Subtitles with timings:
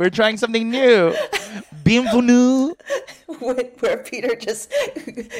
[0.00, 1.14] We're trying something new.
[1.84, 2.72] Bienvenue.
[3.38, 4.72] Where Peter just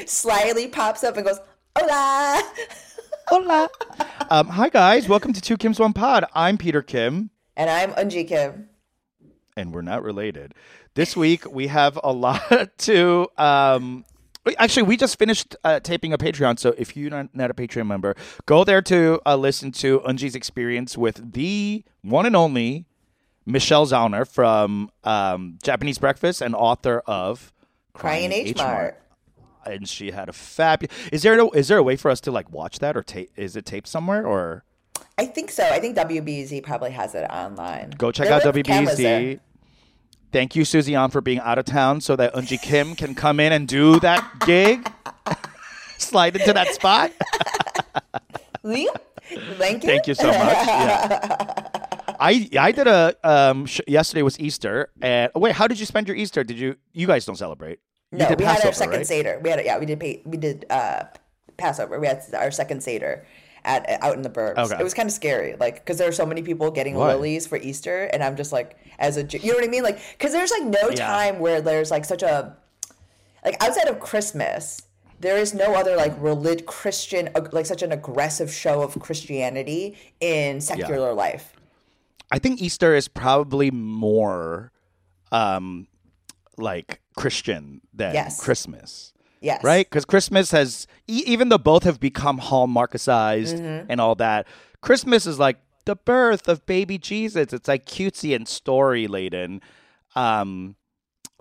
[0.05, 1.39] slyly pops up and goes,
[1.75, 2.43] "Hola."
[3.27, 3.69] Hola.
[4.29, 6.25] Um, hi guys, welcome to Two Kim's One Pod.
[6.35, 8.69] I'm Peter Kim, And I'm Eunji Kim.
[9.57, 10.53] and we're not related.
[10.93, 13.29] This week we have a lot to.
[13.39, 14.05] Um,
[14.59, 17.87] actually, we just finished uh, taping a Patreon, so if you're not, not a Patreon
[17.87, 22.85] member, go there to uh, listen to Eunji's experience with the one and only
[23.51, 27.51] Michelle Zauner from um, Japanese Breakfast and author of
[27.93, 29.01] Crying H Mart.
[29.65, 30.83] and she had a fab.
[31.11, 33.31] Is there a, is there a way for us to like watch that or tape?
[33.35, 34.63] Is it taped somewhere or
[35.17, 35.63] I think so.
[35.63, 37.91] I think WBZ probably has it online.
[37.97, 39.21] go check There out were cameras there.
[39.21, 39.39] WBZ.
[40.31, 43.39] Thank you, Susie, on for being out of town so that Eunji Kim can come
[43.41, 44.89] in and do that gig.
[45.97, 47.11] Slide into that spot.
[48.63, 48.93] Thank you.
[49.57, 50.37] Thank you so much.
[50.37, 51.77] Yeah.
[52.21, 55.85] I I did a um sh- yesterday was Easter and oh, wait how did you
[55.87, 57.79] spend your Easter did you you guys don't celebrate
[58.11, 59.07] No, did we had our second right?
[59.07, 59.39] seder.
[59.43, 61.03] We had a, yeah, we did pay, we did uh,
[61.57, 61.99] Passover.
[61.99, 63.25] We had our second seder
[63.63, 64.57] at out in the burbs.
[64.57, 64.77] Okay.
[64.79, 67.13] It was kind of scary, like because there are so many people getting Why?
[67.13, 69.99] lilies for Easter, and I'm just like, as a you know what I mean, like
[70.17, 71.05] because there's like no Yeah.
[71.07, 72.57] time where there's like such a
[73.45, 74.81] like outside of Christmas.
[75.19, 80.59] There is no other like relig- Christian like such an aggressive show of Christianity in
[80.61, 81.53] secular life.
[82.31, 84.71] I think Easter is probably more
[85.31, 85.87] um
[86.57, 88.41] like Christian than Yes.
[88.41, 89.13] Christmas.
[89.41, 89.89] Yes, right?
[89.89, 93.85] Because Christmas has, e- even though both have become hallmarkicized Mm-hmm.
[93.91, 94.45] and all that,
[94.81, 97.51] Christmas is like the birth of baby Jesus.
[97.51, 99.61] It's like cutesy and story laden,
[100.15, 100.75] um,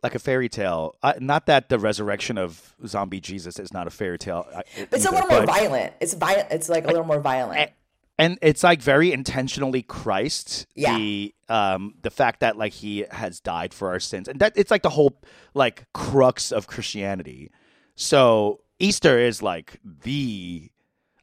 [0.02, 0.94] like a fairy tale.
[1.02, 4.46] Uh, not that the resurrection of zombie Jesus is not a fairy tale.
[4.54, 5.92] uh, It's a little more violent.
[6.00, 6.48] It's violent.
[6.50, 7.70] It's like a little more violent.
[8.20, 10.66] And it's like very intentionally Christ.
[10.74, 10.96] Yeah.
[10.96, 14.70] The um the fact that like he has died for our sins, and that it's
[14.70, 15.20] like the whole
[15.54, 17.50] like crux of Christianity.
[17.96, 20.70] So Easter is like the,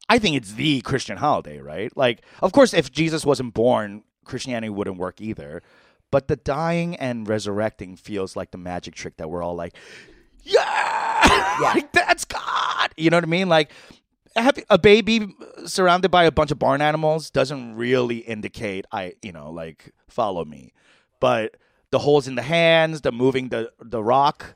[0.10, 1.96] I think it's the Christian holiday, right?
[1.98, 5.64] Like, of course, if Jesus wasn't born, Christianity wouldn't work either.
[6.12, 9.74] But the dying and resurrecting feels like the magic trick that we're all like,
[10.44, 11.72] yeah, Yeah.
[11.74, 12.92] like that's God.
[12.96, 13.50] You know what I mean?
[13.50, 13.72] Like
[14.70, 15.34] a baby
[15.66, 20.46] surrounded by a bunch of barn animals doesn't really indicate I, you know, like follow
[20.46, 20.74] me.
[21.20, 21.58] But
[21.92, 24.56] the holes in the hands, the moving the the rock,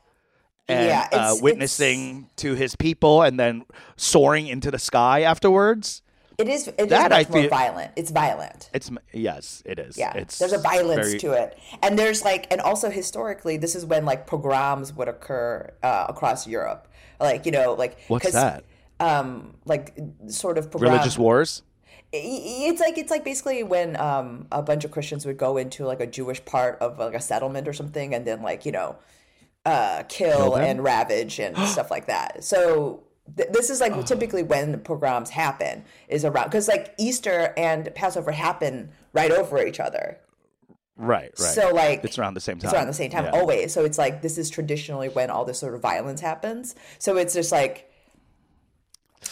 [0.68, 3.64] and Yeah, uh, witnessing to his people, and then
[3.96, 6.02] soaring into the sky afterwards.
[6.38, 6.66] It is.
[6.68, 7.90] It is That much I more feel- violent.
[7.96, 8.70] It's violent.
[8.72, 9.98] It's yes, it is.
[9.98, 13.74] Yeah, it's there's a violence very- to it, and there's like, and also historically, this
[13.74, 16.88] is when like pogroms would occur uh, across Europe.
[17.20, 18.64] Like you know, like what's that?
[19.02, 19.98] Um, like
[20.28, 20.92] sort of pogrom.
[20.92, 21.62] Religious wars.
[22.12, 26.00] It's like it's like basically when um a bunch of Christians would go into like
[26.00, 28.96] a Jewish part of like a settlement or something, and then like you know,
[29.64, 30.64] uh, kill them?
[30.64, 32.44] and ravage and stuff like that.
[32.44, 33.02] So.
[33.36, 37.88] th- This is like typically when the pogroms happen is around because like Easter and
[37.94, 40.18] Passover happen right over each other.
[40.96, 41.54] Right, right.
[41.58, 42.68] So like it's around the same time.
[42.68, 43.38] It's around the same time Yeah.
[43.40, 43.72] always.
[43.72, 46.74] So it's like this is traditionally when all this sort of violence happens.
[46.98, 47.90] So it's just like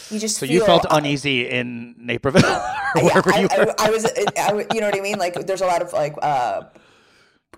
[0.09, 2.43] you just So you felt uneasy in Naperville,
[2.95, 3.75] or Yeah, I, you were.
[3.79, 4.05] I, I was,
[4.37, 5.17] I, you know what I mean?
[5.19, 6.63] Like there's a lot of like uh,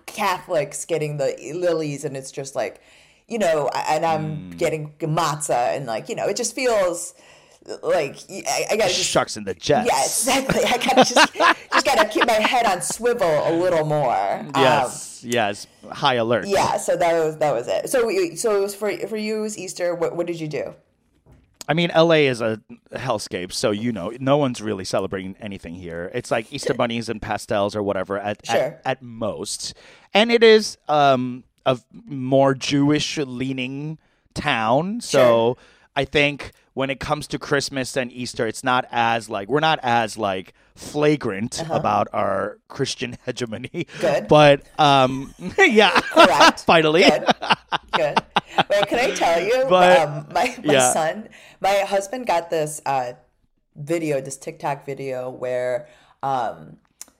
[0.06, 2.80] Catholics getting the lilies, and it's just like,
[3.28, 4.50] you know, and I'm Hmm.
[4.56, 7.14] getting matzah, and like you know, it just feels
[7.82, 9.88] like I, I gotta just in the jets.
[9.88, 10.62] yeah, exactly.
[10.64, 11.34] I gotta just
[11.72, 14.12] just gotta keep my head on swivel a little more.
[14.40, 15.66] Um, Yes, yes.
[15.90, 16.46] High alert.
[16.46, 17.88] yeah, so that was that was it.
[17.88, 19.94] So so it was for for you it was Easter.
[19.94, 20.74] What what did you do?
[21.68, 22.60] I mean, LA is a
[22.92, 26.10] hellscape, so you know, no one's really celebrating anything here.
[26.14, 28.56] It's like Easter bunnies and pastels or whatever at Sure.
[28.56, 29.74] at, at most,
[30.12, 33.98] and it is um, a more Jewish leaning
[34.34, 35.00] town.
[35.00, 35.56] So Sure.
[35.96, 39.78] I think when it comes to Christmas and Easter, it's not as like we're not
[39.82, 43.86] as like flagrant about our Christian hegemony.
[43.94, 44.00] Uh-huh.
[44.20, 44.28] Good.
[44.28, 45.98] but um, yeah,
[46.58, 47.02] finally.
[47.02, 47.24] Good.
[47.92, 48.18] Good.
[48.70, 49.64] Wait, can I tell you?
[49.68, 50.92] But- um, my my yeah.
[50.92, 51.28] son,
[51.60, 53.12] my husband got this uh,
[53.76, 55.88] video, this TikTok video where
[56.22, 56.76] um,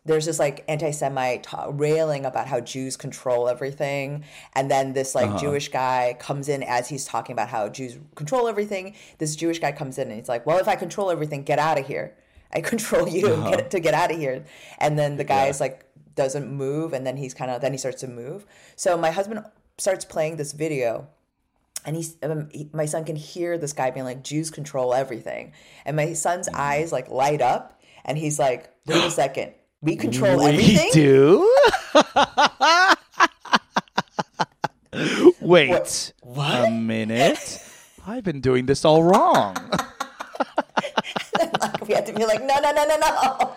[0.07, 4.25] there's this like anti-Semite ta- railing about how Jews control everything,
[4.55, 5.27] and then this Uh-huh.
[5.33, 8.95] like Jewish guy comes in as he's talking about how Jews control everything.
[9.19, 11.79] This Jewish guy comes in and he's like, "Well, if I control everything, get out
[11.79, 12.15] of here.
[12.53, 13.51] I control you Uh-huh.
[13.51, 14.45] get, to get out of here."
[14.79, 18.01] And then the guy's like doesn't move, and then he's kind of then he starts
[18.03, 18.47] to move.
[18.77, 19.41] So my husband
[19.79, 21.09] starts playing this video
[21.85, 25.53] and he's um, he, my son can hear this guy being like jews control everything
[25.85, 26.61] and my son's Mm-hmm.
[26.61, 31.51] eyes like light up and he's like wait a second we control We everything do.
[35.41, 36.65] Wait What?
[36.67, 37.63] a minute.
[38.07, 39.57] I've been doing this all wrong.
[41.39, 43.55] Like, we had to be like, no, no, no, no, no.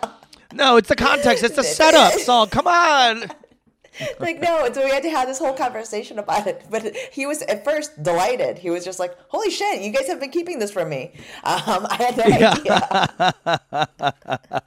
[0.52, 1.44] No, it's the context.
[1.44, 2.48] It's the setup song.
[2.48, 3.24] Come on.
[4.18, 7.42] like no so we had to have this whole conversation about it but he was
[7.42, 10.70] at first delighted he was just like holy shit you guys have been keeping this
[10.70, 11.12] from me
[11.44, 12.24] um, i had no
[13.84, 14.62] idea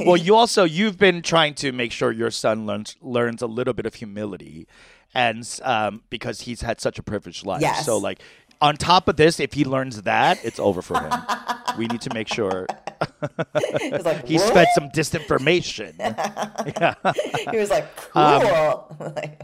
[0.06, 3.74] Well, you also you've been trying to make sure your son learns learns a little
[3.74, 4.66] bit of humility,
[5.14, 7.60] and um, because he's had such a privileged life.
[7.60, 7.86] Yes.
[7.86, 8.20] So like.
[8.62, 11.12] On top of this, if he learns that, it's over for him.
[11.78, 12.66] we need to make sure
[13.80, 15.94] he like he's "What?" fed some disinformation.
[17.50, 19.40] he was like cool Um, like,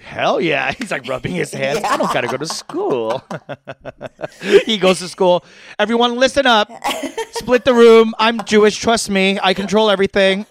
[0.00, 0.72] Hell yeah.
[0.72, 1.80] He's like rubbing his hands.
[1.84, 3.22] I don't got to go to school.
[4.64, 5.44] he goes to school.
[5.78, 6.70] Everyone, listen up.
[7.32, 8.14] Split the room.
[8.18, 8.76] I'm Jewish.
[8.76, 9.38] Trust me.
[9.42, 10.46] I control everything.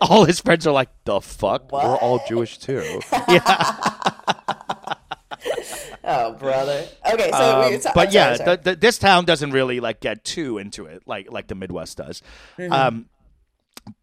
[0.00, 1.70] all his friends are like, the fuck?
[1.70, 3.00] We're all Jewish too.
[6.06, 8.56] Oh brother okay so Um, we, so, but I'm yeah, sorry, sorry.
[8.56, 11.98] The, the, this town doesn't really like get too into it like like the Midwest
[11.98, 12.22] does.
[12.58, 12.72] Mm-hmm.
[12.72, 13.06] Um,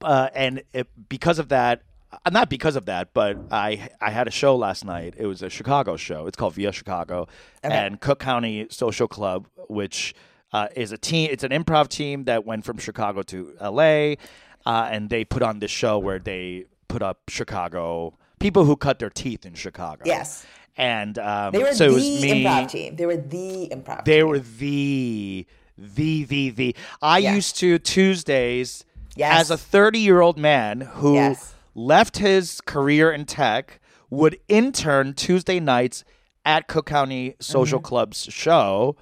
[0.01, 4.27] uh, and it, because of that, uh, not because of that, but I I had
[4.27, 5.15] a show last night.
[5.17, 6.27] It was a Chicago show.
[6.27, 7.27] It's called Via Chicago,
[7.63, 10.13] and Cook County Social Club, which
[10.51, 11.29] uh, is a team.
[11.31, 14.17] It's an improv team that went from Chicago to L.A.
[14.65, 18.99] Uh, and they put on this show where they put up Chicago people who cut
[18.99, 20.03] their teeth in Chicago.
[20.05, 20.45] Yes.
[20.77, 22.43] And um, they were so the it was me.
[22.43, 24.27] improv team they were the improv They team.
[24.27, 25.45] were the
[25.77, 26.75] the the the.
[27.01, 27.35] I Yeah.
[27.35, 28.85] used to Tuesdays
[29.15, 29.41] Yes.
[29.41, 31.53] as a 30 year old man who Yes.
[31.75, 33.79] left his career in tech
[34.09, 36.03] would intern Tuesday nights
[36.45, 37.85] at Cook County Social Mm-hmm.
[37.85, 38.95] Club's show,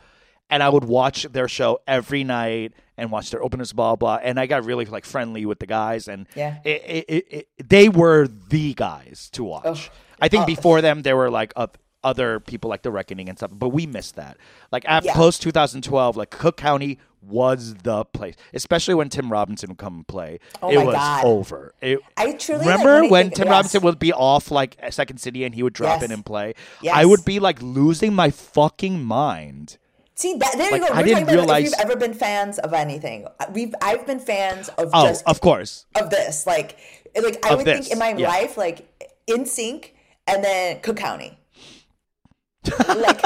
[0.50, 4.20] and I would watch their show every night and watch their openers, blah blah.
[4.22, 6.58] And I got really like friendly with the guys, and Yeah.
[6.64, 7.26] it, it, it,
[7.58, 9.90] it, they were the guys to watch.
[10.22, 10.46] I think Oh.
[10.46, 13.86] before them there were like oth- other people like the Reckoning and stuff, but we
[13.86, 14.38] missed that.
[14.72, 15.14] Like after Yeah.
[15.16, 20.08] post 2012, like Cook County was the place, especially when Tim Robinson would come and
[20.08, 20.40] play.
[20.64, 21.26] Oh it my was God.
[21.26, 21.76] over.
[21.80, 23.52] It, I truly, remember when when think- Tim yes.
[23.52, 26.06] Robinson would be off like Second City and he would drop Yes.
[26.06, 26.56] in and play.
[26.82, 26.96] Yes.
[26.98, 29.78] I would be like losing my fucking mind.
[30.16, 30.94] See that there Like, you go.
[30.94, 33.28] I We're didn't talking about realize- if you've ever been fans of anything.
[33.40, 35.86] Uh, we've I've been fans of Oh, just of course.
[35.96, 36.48] of this.
[36.48, 36.78] Like
[37.16, 38.28] like I Of would this, think in my yeah.
[38.28, 38.88] life, like
[39.30, 39.92] NSYNC
[40.32, 41.38] and then Cook County.
[42.88, 43.22] like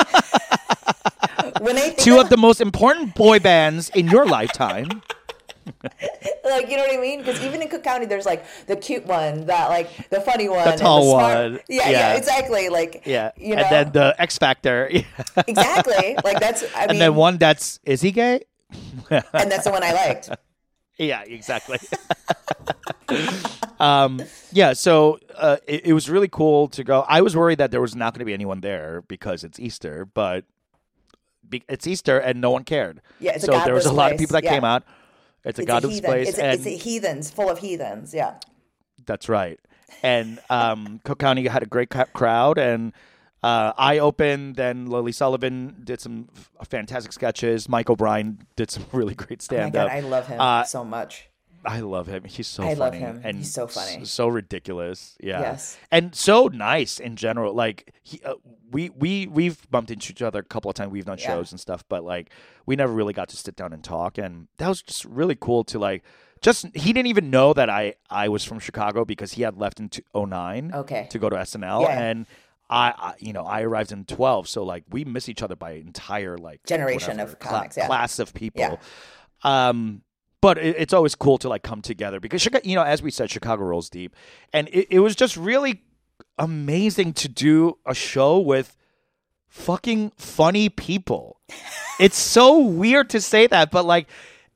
[1.61, 5.01] when I think Two of, of the most important boy bands in your lifetime.
[5.83, 7.19] like you know what I mean?
[7.19, 10.67] Because even in Cook County, there's like the cute one, that like the funny one,
[10.67, 11.59] and tall the smart- one.
[11.67, 12.13] Yeah, yeah, Yeah.
[12.13, 12.69] exactly.
[12.69, 13.31] Like Yeah.
[13.35, 14.87] you know, and then the X Factor.
[15.47, 16.15] exactly.
[16.23, 18.41] Like that's I mean, and then one that's is he gay?
[19.09, 20.29] and that's the one I liked.
[20.97, 21.79] Yeah, exactly.
[23.79, 24.21] um,
[24.51, 27.01] yeah, so uh, it, it was really cool to go.
[27.07, 30.05] I was worried that there was not going to be anyone there because it's Easter,
[30.05, 30.45] but
[31.47, 33.01] be, it's Easter and no one cared.
[33.19, 34.53] Yeah, it's a so there was a lot of people that yeah.
[34.53, 34.83] came out.
[35.43, 36.09] It's a It's godless heathen.
[36.09, 38.13] place, It's a, and it's a heathens, full of heathens.
[38.13, 38.35] Yeah.
[39.05, 39.59] that's right.
[40.01, 42.93] And um, Cook County had a great crowd, and
[43.45, 44.55] uh, I opened.
[44.55, 47.69] Then Lily Sullivan did some f- fantastic sketches.
[47.69, 49.89] Mike O'Brien did some really great Oh stand up.
[49.91, 51.29] I love him Uh, so much.
[51.67, 52.25] I love him.
[52.25, 52.99] He's so I love funny.
[52.99, 53.21] him.
[53.23, 54.01] And He's so funny.
[54.01, 55.17] s- so ridiculous.
[55.19, 55.39] Yeah.
[55.41, 55.77] Yes.
[55.91, 57.53] And so nice in general.
[57.55, 58.35] Like he, uh,
[58.71, 60.91] we we we've bumped into each other a couple of times.
[60.91, 61.27] We've done Yeah.
[61.27, 62.29] shows and stuff, but like
[62.67, 64.17] we never really got to sit down and talk.
[64.19, 66.03] And that was just really cool to like.
[66.41, 69.79] Just he didn't even know that I I was from Chicago because he had left
[69.79, 71.07] in t- 09 Okay.
[71.09, 71.99] to go to SNL Yeah.
[71.99, 72.25] and.
[72.69, 75.71] I, I, you know, I arrived in twelve, so like we miss each other by
[75.71, 77.87] an entire like Generation whatever, of comics, yeah.
[77.87, 78.61] class of people.
[79.43, 79.69] Yeah.
[79.69, 80.01] Um,
[80.41, 83.11] but it, it's always cool to like come together because Chicago, you know, as we
[83.11, 84.15] said, Chicago rolls deep,
[84.53, 85.83] and it, it was just really
[86.37, 88.75] amazing to do a show with
[89.47, 91.39] fucking funny people.
[91.99, 94.07] it's so weird to say that, but like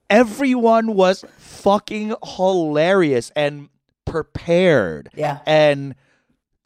[0.10, 3.70] everyone was fucking hilarious and
[4.06, 5.39] prepared Yeah.
[5.46, 5.96] and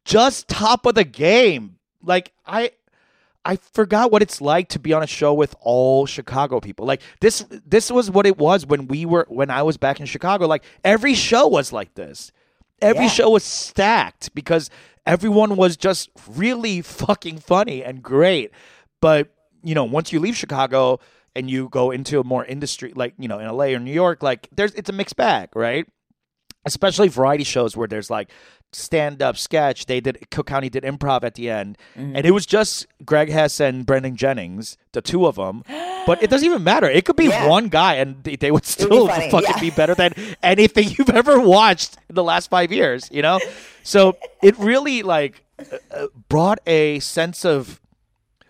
[0.06, 1.78] just top of the game.
[2.02, 2.72] Like I
[3.46, 6.86] I forgot what it's like to be on a show with all Chicago people.
[6.86, 10.06] Like this this was what it was when we were when I was back in
[10.06, 10.48] Chicago.
[10.48, 12.32] Like every show was like this.
[12.82, 13.10] Every Yeah.
[13.10, 14.70] show was stacked because
[15.06, 18.52] everyone was just really fucking funny and great.
[19.02, 19.30] But,
[19.64, 21.00] you know, once you leave Chicago
[21.36, 24.24] and you go into a more industry like, you know, in LA or New York,
[24.24, 25.86] like there's it's a mixed bag, right?
[26.66, 28.30] especially variety shows where there's like
[28.76, 29.86] stand up sketch.
[29.86, 32.16] They did Cook County did improv at the end, Mm-hmm.
[32.16, 35.64] and it was just Greg Hess and Brendan Jennings, the two of them.
[36.06, 36.90] But it doesn't even matter.
[36.90, 37.48] It could be Yeah.
[37.48, 39.62] one guy, and they, they would still funny, fucking yeah.
[39.62, 40.12] be better than
[40.44, 43.08] anything you've ever watched in the last five years.
[43.10, 43.40] You know,
[43.84, 45.46] so it really like
[45.92, 47.80] uh, brought a sense of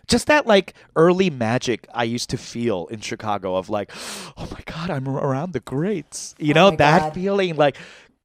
[0.08, 3.92] just that like early magic I used to feel in Chicago of like,
[4.36, 6.34] oh my god, I'm around the greats.
[6.40, 7.14] You know my that God.
[7.14, 7.76] feeling like,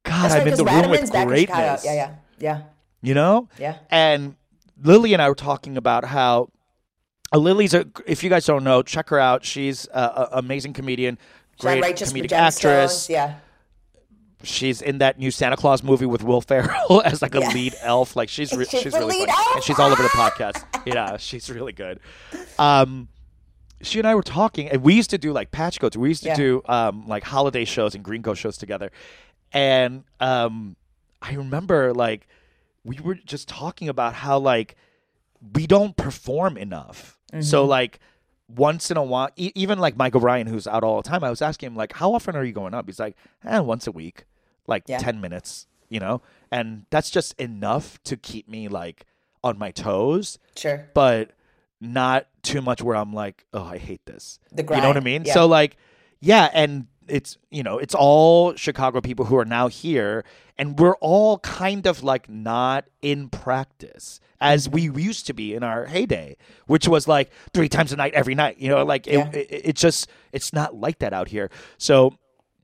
[0.04, 1.84] God, I'm in the room with Radaman's greatness.
[1.84, 2.62] Yeah, yeah, yeah.
[3.02, 3.48] You know?
[3.58, 3.78] Yeah.
[3.90, 4.36] And
[4.82, 6.50] Lily and I were talking about how
[7.32, 7.86] uh, Lily's a.
[8.06, 9.44] If you guys don't know, check her out.
[9.44, 11.18] She's an amazing comedian,
[11.58, 13.08] great comedic actress.
[13.10, 13.36] Yeah.
[14.42, 17.48] She's in that new Santa Claus movie with Will Ferrell as like a Yeah.
[17.50, 18.16] lead elf.
[18.16, 19.30] Like she's re- She's she's, really funny.
[19.30, 19.54] elf.
[19.56, 20.64] and she's all over the podcast.
[20.86, 22.00] Yeah, she's really good.
[22.58, 23.08] Um,
[23.82, 25.96] she and I were talking, and we used to do like patch codes.
[25.96, 26.36] We used to Yeah.
[26.36, 28.90] do um like holiday shows and Green Coat shows together,
[29.52, 30.76] and um,
[31.22, 32.26] I remember like
[32.84, 34.76] we were just talking about how like
[35.54, 37.18] we don't perform enough.
[37.32, 37.42] Mm-hmm.
[37.42, 37.98] So like
[38.48, 41.30] once in a while, e- even like Mike O'Brien, who's out all the time, I
[41.30, 42.86] was asking him like, how often are you going up?
[42.86, 44.24] He's like, eh, once a week,
[44.66, 44.98] like Yeah.
[44.98, 49.04] ten minutes, you know, and that's just enough to keep me like
[49.42, 50.88] on my toes, Sure.
[50.94, 51.30] but
[51.80, 54.38] not too much where I'm like, oh, I hate this.
[54.52, 55.24] The You know what I mean?
[55.24, 55.32] yeah.
[55.34, 55.76] So like,
[56.20, 60.24] yeah, and it's you know it's all Chicago people who are now here,
[60.58, 65.62] and we're all kind of like not in practice as we used to be in
[65.62, 66.36] our heyday,
[66.66, 68.58] which was like three times a night every night.
[68.58, 69.28] You know, like Yeah.
[69.30, 71.50] it, it, it just it's not like that out here.
[71.78, 72.14] So.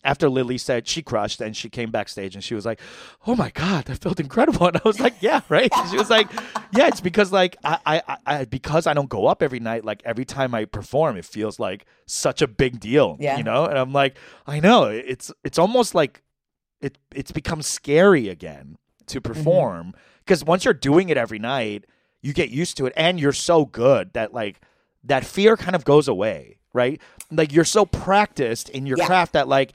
[0.04, 2.80] After Lily said she crushed, and she came backstage and she was like,
[3.26, 6.30] "Oh my god, that felt incredible!" And I was like, "Yeah, right." She was like,
[6.72, 9.84] "Yeah, it's because like I, I, I- because I don't go up every night.
[9.84, 13.36] Like every time I perform, it feels like such a big deal, Yeah.
[13.38, 16.22] you know." And I'm like, "I know it's it's almost like
[16.80, 18.76] it it's become scary again
[19.06, 19.32] to Mm-hmm.
[19.32, 21.84] perform because once you're doing it every night,
[22.22, 24.60] you get used to it, and you're so good that like
[25.04, 27.00] that fear kind of goes away, right?
[27.32, 29.06] Like you're so practiced in your Yeah.
[29.06, 29.72] craft that like,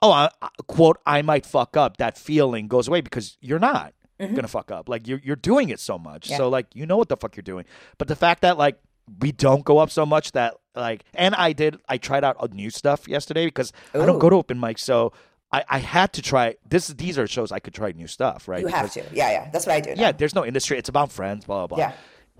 [0.00, 1.96] oh, I, I- quote, I might fuck up.
[1.96, 4.88] That feeling goes away because you're not gonna fuck up.
[4.88, 6.32] Like you're you're doing it so much, Mm-hmm.
[6.32, 6.36] Yeah.
[6.38, 7.64] so like you know what the fuck you're doing.
[7.98, 8.78] But the fact that like
[9.20, 12.70] we don't go up so much that like, and I did, I tried out new
[12.70, 15.12] stuff yesterday because I don't go to open mics, so.
[15.54, 16.88] I, I had to try this.
[16.88, 18.62] These are shows I could try new stuff, right?
[18.62, 19.14] You have Because- to.
[19.14, 19.50] Yeah, yeah.
[19.52, 19.94] That's what I do.
[19.94, 20.00] now.
[20.00, 20.78] yeah, there's no industry.
[20.78, 21.78] It's about friends, blah, blah, blah.
[21.88, 21.92] Yeah.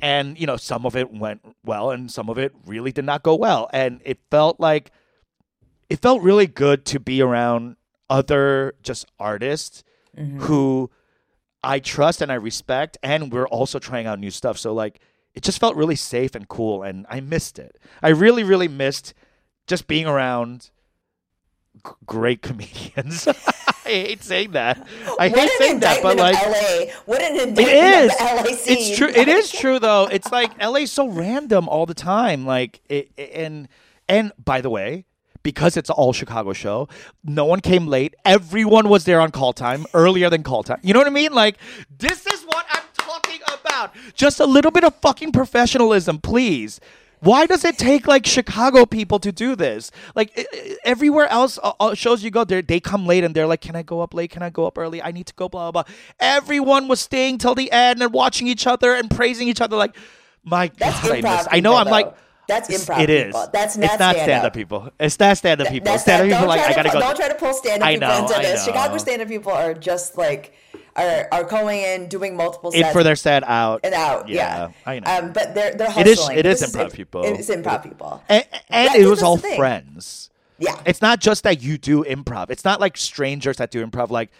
[0.02, 3.22] And, you know, some of it went well and some of it really did not
[3.22, 3.70] go well.
[3.72, 4.90] And it felt like,
[5.88, 7.76] it felt really good to be around
[8.10, 9.84] other just artists
[10.18, 10.40] Mm-hmm.
[10.40, 10.90] who
[11.64, 12.98] I trust and I respect.
[13.02, 14.58] And we're also trying out new stuff.
[14.58, 15.00] So, like,
[15.34, 16.82] it just felt really safe and cool.
[16.82, 17.78] And I missed it.
[18.02, 19.14] I really, really missed
[19.66, 20.68] just being around
[21.86, 23.26] g- great comedians.
[23.92, 24.78] I hate saying that.
[25.18, 26.92] I What hate saying that, but like, LA.
[27.04, 28.12] What an it indictment is.
[28.12, 28.78] of the LA scene.
[28.78, 29.08] It's true.
[29.08, 30.06] It is true though.
[30.10, 32.46] It's like LA's so random all the time.
[32.46, 33.68] Like it, and
[34.08, 35.04] and by the way,
[35.42, 36.88] because it's all Chicago show,
[37.24, 38.14] no one came late.
[38.24, 40.78] Everyone was there on call time earlier than call time.
[40.82, 41.32] You know what I mean?
[41.32, 41.56] Like
[41.98, 43.94] this is what I'm talking about.
[44.14, 46.80] Just a little bit of fucking professionalism, please.
[47.22, 49.92] Why does it take like Chicago people to do this?
[50.16, 50.44] Like
[50.84, 53.76] everywhere else, uh, uh, shows you go, they they come late and they're like, "Can
[53.76, 54.32] I go up late?
[54.32, 55.00] Can I go up early?
[55.00, 55.94] I need to go." Blah blah blah.
[56.18, 59.76] Everyone was staying till the end and watching each other and praising each other.
[59.76, 59.94] Like,
[60.42, 61.48] my That's God, I miss.
[61.50, 61.76] I know.
[61.76, 62.12] I'm like.
[62.48, 63.00] That's improv.
[63.00, 63.26] It is.
[63.26, 63.48] people.
[63.52, 64.90] That's not it's not stand stand-up people.
[64.98, 65.96] It's not stand-up people.
[65.96, 67.06] Stand-up people don't like try I to gotta pull, go.
[67.06, 68.64] Don't try to pull stand up I people know, into I this.
[68.64, 70.52] Chicago stand up people are just like
[70.96, 74.28] are are going in doing multiple in for their set out and out.
[74.28, 75.10] Yeah, I know.
[75.10, 76.38] Um, but they're they're It is- hustling.
[76.38, 77.22] it is improv people.
[77.24, 78.22] It's improv people.
[78.28, 80.30] and, and it was all friends.
[80.58, 80.78] Yeah.
[80.86, 82.50] It's not just that you do improv.
[82.50, 84.10] It's not like strangers that do improv.
[84.10, 84.30] Like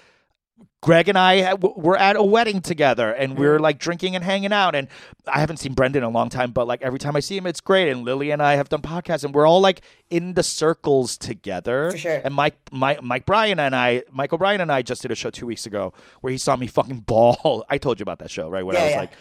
[0.81, 3.63] Greg and I were at a wedding together and we were Mm.
[3.63, 4.75] like drinking and hanging out.
[4.75, 4.89] And
[5.29, 7.47] I haven't seen Brendan in a long time, but like every time I see him,
[7.47, 7.89] it's great.
[7.89, 9.81] And Lily and I have done podcasts and we're all like
[10.11, 11.93] in the circles together.
[11.93, 12.21] For sure.
[12.25, 15.31] And Mike, Mike, Mike O'Brien and I, Mike O'Brien and I just did a show
[15.31, 17.65] two weeks ago where he saw me fucking ball.
[17.71, 18.67] I told you about that show, right?
[18.67, 18.99] Where I was yeah.
[18.99, 19.13] like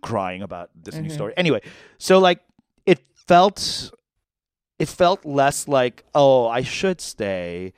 [0.00, 1.02] crying about this Mm-hmm.
[1.04, 1.34] new story.
[1.36, 1.60] Anyway,
[1.98, 2.40] so like
[2.86, 3.92] it felt
[4.78, 7.72] it felt less like, oh, I should stay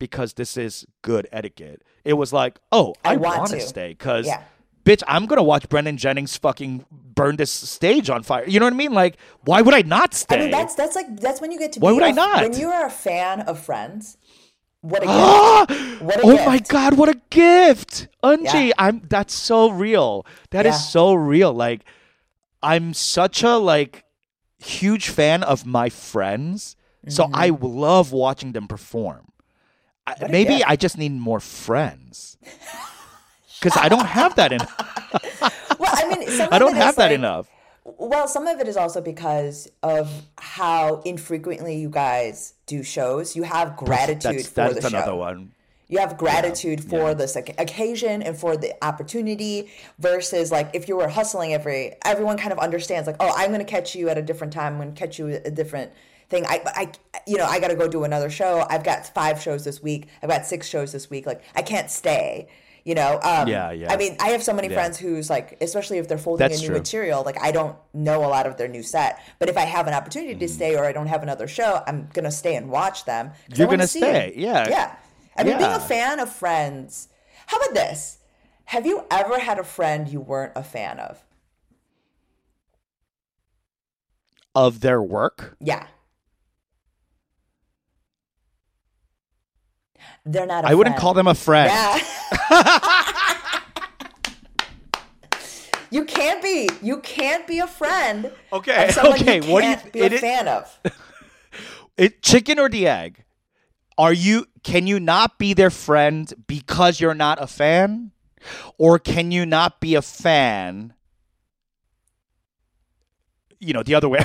[0.00, 1.82] because this is good etiquette.
[2.04, 4.42] It was like, oh, I, I want to stay because, Yeah.
[4.84, 8.44] bitch, I'm gonna watch Brendan Jennings fucking burn this stage on fire.
[8.46, 8.92] You know what I mean?
[8.92, 10.36] Like, why would I not stay?
[10.36, 11.80] I mean, that's that's like that's when you get to.
[11.80, 12.42] Why be would I a- not?
[12.42, 14.16] When you are a fan of Friends,
[14.80, 15.06] what a
[15.68, 16.02] gift!
[16.02, 18.68] What a oh my god, what a gift, Eunji!
[18.68, 18.74] Yeah.
[18.78, 20.24] I'm that's so real.
[20.50, 20.78] That is Yeah.
[20.78, 21.52] so real.
[21.52, 21.84] Like,
[22.62, 24.04] I'm such a like
[24.58, 26.76] huge fan of my friends,
[27.08, 27.64] so I mm-hmm.
[27.64, 29.29] love watching them perform.
[30.06, 30.64] I, maybe.
[30.64, 32.36] I just need more friends
[33.60, 34.60] because I don't have that in.
[35.80, 37.48] Well, I mean, some I don't have that like- enough.
[37.84, 43.34] Well, some of it is also because of how infrequently you guys do shows.
[43.34, 45.16] You have gratitude That's for that's the another show.
[45.16, 45.52] one.
[45.88, 47.14] You have gratitude for yeah.
[47.14, 52.52] this occasion and for the opportunity versus like if you were hustling every everyone kind
[52.52, 54.74] of understands like oh I'm going to catch you at a different time.
[54.74, 55.90] I'm going to catch you at a different
[56.30, 56.46] thing.
[56.46, 56.92] I, I,
[57.26, 58.64] you know, I got to go do another show.
[58.70, 60.08] I've got five shows this week.
[60.22, 61.26] I've got six shows this week.
[61.26, 62.48] Like I can't stay.
[62.82, 63.92] You know, um, Yeah, yeah.
[63.92, 64.74] I mean, I have so many Yeah.
[64.74, 66.78] friends who's like, especially if they're folding That's in new true.
[66.78, 69.20] material, like I don't know a lot of their new set.
[69.38, 70.40] But if I have an opportunity Mm-hmm.
[70.40, 73.32] to stay or I don't have another show, I'm gonna stay and watch them.
[73.54, 74.66] You're gonna stay, yeah.
[74.70, 74.96] yeah.
[75.36, 77.08] I mean, being a fan of Friends.
[77.46, 78.18] How about this?
[78.66, 81.22] Have you ever had a friend you weren't a fan of?
[84.54, 85.86] Of their work, Yeah.
[90.24, 90.64] They're not.
[90.64, 91.70] I I wouldn't call them a friend.
[91.70, 92.00] Yeah.
[95.90, 96.68] you can't be.
[96.82, 98.30] You can't be a friend.
[98.52, 100.78] Okay, Of someone okay, You what do you- can't be a it is- fan of?
[101.96, 103.24] It chicken or the egg?
[103.98, 108.12] Are you can you not be their friend because you're not a fan?
[108.78, 110.94] Or can you not be a fan?
[113.58, 114.24] You know, the other way.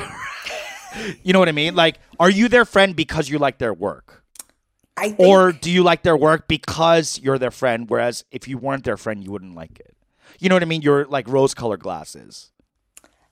[1.24, 1.76] you know what I mean?
[1.76, 4.24] Like, are you their friend because you like their work?
[4.98, 5.20] I think.
[5.20, 7.90] Or do you like their work because you're their friend?
[7.90, 9.96] Whereas if you weren't their friend, you wouldn't like it.
[10.40, 10.82] You know what I mean?
[10.82, 12.52] You're like rose colored glasses.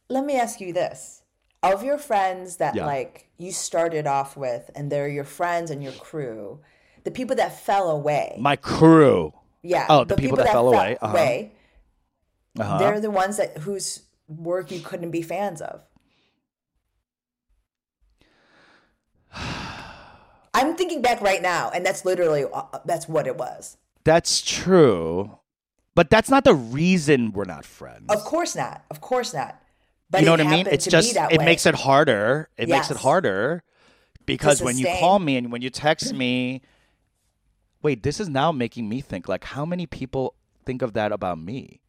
[0.09, 1.21] let me ask you this:
[1.63, 2.85] of your friends that Yeah.
[2.85, 6.59] like you started off with, and they're your friends and your crew,
[7.03, 8.35] the people that fell away.
[8.39, 9.33] My crew.
[9.63, 9.85] yeah.
[9.89, 11.11] Oh, the people that fell away, uh-huh.
[11.13, 11.51] away,
[12.59, 12.77] Uh-huh.
[12.77, 15.81] They're the ones that whose work you couldn't be fans of.
[20.53, 23.77] I'm thinking back right now, and that's literally uh, that's what it was.
[24.03, 25.39] That's true.
[25.95, 28.05] But that's not the reason we're not friends.
[28.09, 28.83] Of course not.
[28.89, 29.59] Of course not.
[30.09, 30.67] But you know what I mean?
[30.67, 31.45] It's just that it way.
[31.45, 32.49] makes it harder.
[32.57, 33.63] It makes it harder
[34.25, 36.61] because when you call me and when you text me,
[37.81, 41.39] wait, this is now making me think like how many people think of that about
[41.39, 41.81] me?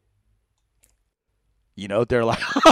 [1.77, 2.41] You know, they're like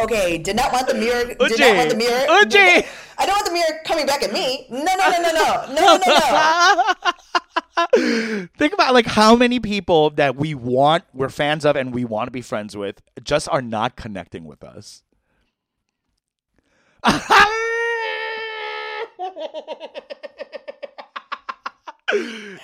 [0.00, 1.24] Okay, did not want the mirror.
[1.26, 2.26] Did Eunji, not want the mirror.
[2.26, 2.86] Eunji.
[3.16, 4.66] I don't want the mirror coming back at me.
[4.70, 6.94] No, no, no, no, no, no, no,
[7.96, 8.46] no.
[8.58, 12.26] Think about like how many people that we want, we're fans of, and we want
[12.26, 15.02] to be friends with, just are not connecting with us.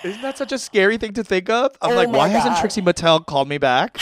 [0.05, 1.77] Isn't that such a scary thing to think of?
[1.83, 3.99] I'm Oh like, why hasn't Trixie Mattel called me back?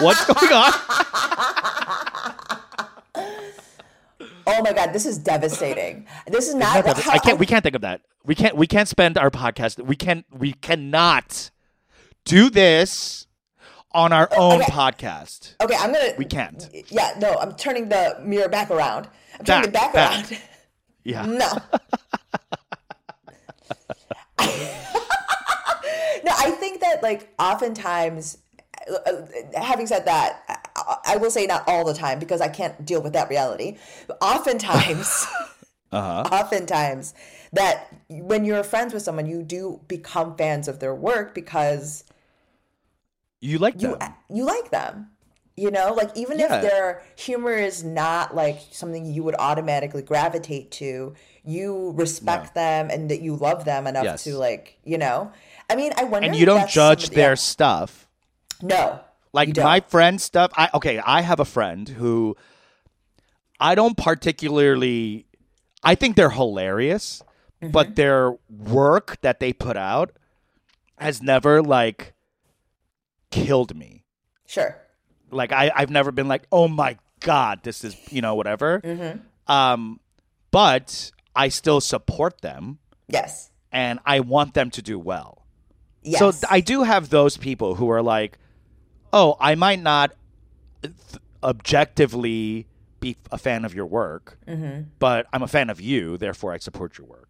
[0.00, 0.72] What's going on?
[4.58, 6.04] Oh my god, this is devastating.
[6.26, 6.84] This is not.
[6.84, 7.38] how- I can't.
[7.38, 8.00] We can't think of that.
[8.24, 8.56] We can't.
[8.56, 9.80] We can't spend our podcast.
[9.84, 10.26] We can't.
[10.36, 11.52] We cannot
[12.24, 13.28] do this
[13.92, 14.72] on our oh, own okay.
[14.72, 15.54] podcast.
[15.62, 16.10] Okay, I'm gonna.
[16.18, 16.68] We can't.
[16.90, 19.08] Yeah, no, I'm turning the mirror back around.
[19.38, 20.32] I'm turning it Back, back, back.
[20.32, 20.42] around.
[21.04, 21.24] Yeah.
[24.38, 24.44] No.
[26.24, 28.38] no, I think that like oftentimes,
[29.54, 30.67] having said that,
[31.06, 33.76] I, will say not all the time because I can't deal with that reality.
[34.06, 35.26] But oftentimes,
[35.90, 36.22] Uh-huh.
[36.30, 37.14] oftentimes
[37.54, 42.04] that when you're friends with someone, you do become fans of their work because
[43.40, 44.14] You like you them.
[44.28, 45.10] you like them.
[45.56, 46.56] You know, like even Yeah.
[46.56, 52.90] if their humor is not like something you would automatically gravitate to, you respect them
[52.90, 54.24] and that you love them enough Yes.
[54.24, 55.32] to like, you know.
[55.70, 56.26] I mean, I wonder.
[56.28, 58.06] and you don't judge their stuff.
[58.62, 59.00] No,
[59.32, 60.52] Like my friend stuff.
[60.56, 60.98] I okay.
[60.98, 62.36] I have a friend who
[63.60, 65.26] I don't particularly.
[65.82, 67.22] I think they're hilarious,
[67.62, 67.72] Mm-hmm.
[67.72, 70.12] but their work that they put out
[70.96, 72.14] has never like
[73.30, 74.04] killed me.
[74.46, 74.76] sure.
[75.30, 78.80] Like I, I've never been like, oh my god, this is you know whatever.
[78.80, 79.52] Mm-hmm.
[79.52, 80.00] Um,
[80.50, 83.50] but I still support them, Yes.
[83.72, 85.44] and I want them to do well.
[86.02, 86.18] Yes.
[86.20, 88.38] So I do have those people who are like,
[89.12, 90.12] oh, I might not
[90.82, 90.92] th-
[91.42, 92.66] objectively
[93.00, 94.82] be a fan of your work, Mm-hmm.
[94.98, 97.24] but I'm a fan of you, therefore I support your work.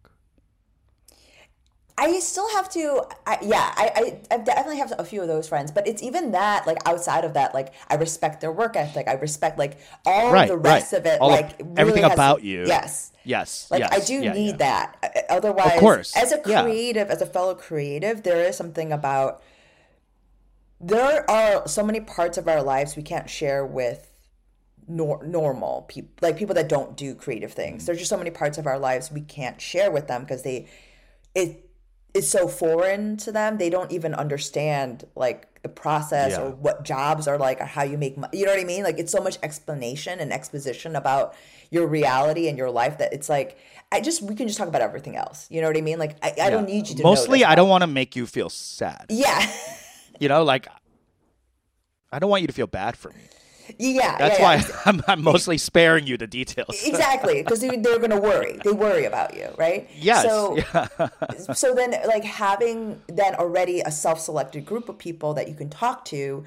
[2.01, 3.91] I still have to, I, yeah, I,
[4.31, 7.25] I, I definitely have a few of those friends, but it's even that, like outside
[7.25, 9.09] of that, like I respect their work ethic.
[9.09, 10.99] I respect like all Right, the rest right.
[10.99, 12.65] of it, All of- like really everything has- about you.
[12.65, 13.11] Yes.
[13.25, 14.87] Yes, Like yes, I do yeah, need yeah.
[14.93, 15.25] that.
[15.29, 16.63] Otherwise, course, as a yeah.
[16.63, 19.43] creative, as a fellow creative, there is something about
[20.79, 24.09] there are so many parts of our lives we can't share with
[24.87, 27.81] nor- normal people, like people that don't do creative things.
[27.81, 27.85] Mm-hmm.
[27.87, 30.67] There's just so many parts of our lives we can't share with them because they
[31.35, 31.69] it
[32.13, 33.57] is so foreign to them.
[33.57, 36.41] They don't even understand like the process Yeah.
[36.41, 38.37] or what jobs are like or how you make money.
[38.37, 38.83] You know what I mean?
[38.83, 41.35] Like it's so much explanation and exposition about
[41.69, 43.57] your reality and your life that it's like
[43.91, 45.45] I just we can just talk about everything else.
[45.49, 45.99] You know what I mean?
[45.99, 48.49] Like I, I don't need you to Mostly, I don't want to make you feel
[48.49, 49.05] sad.
[49.09, 49.45] Yeah.
[50.19, 50.67] You know, like
[52.11, 53.21] I don't want you to feel bad for me.
[53.77, 54.17] yeah.
[54.17, 54.79] That's yeah, why yeah.
[54.85, 56.81] I'm, I'm mostly sparing you the details.
[56.85, 60.23] exactly because they, they're going to worry they worry about you right Yes.
[60.25, 60.87] so yeah.
[61.53, 66.03] so then like having then already a self-selected group of people that you can talk
[66.05, 66.43] to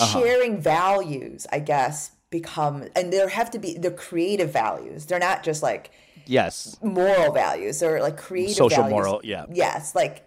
[0.00, 0.06] Uh-huh.
[0.20, 5.44] sharing values i guess become and there have to be they're creative values they're not
[5.44, 5.90] just like
[6.26, 6.76] yes.
[6.82, 8.90] moral values they're like creative Social values.
[8.90, 9.44] moral, yeah.
[9.52, 10.26] yes like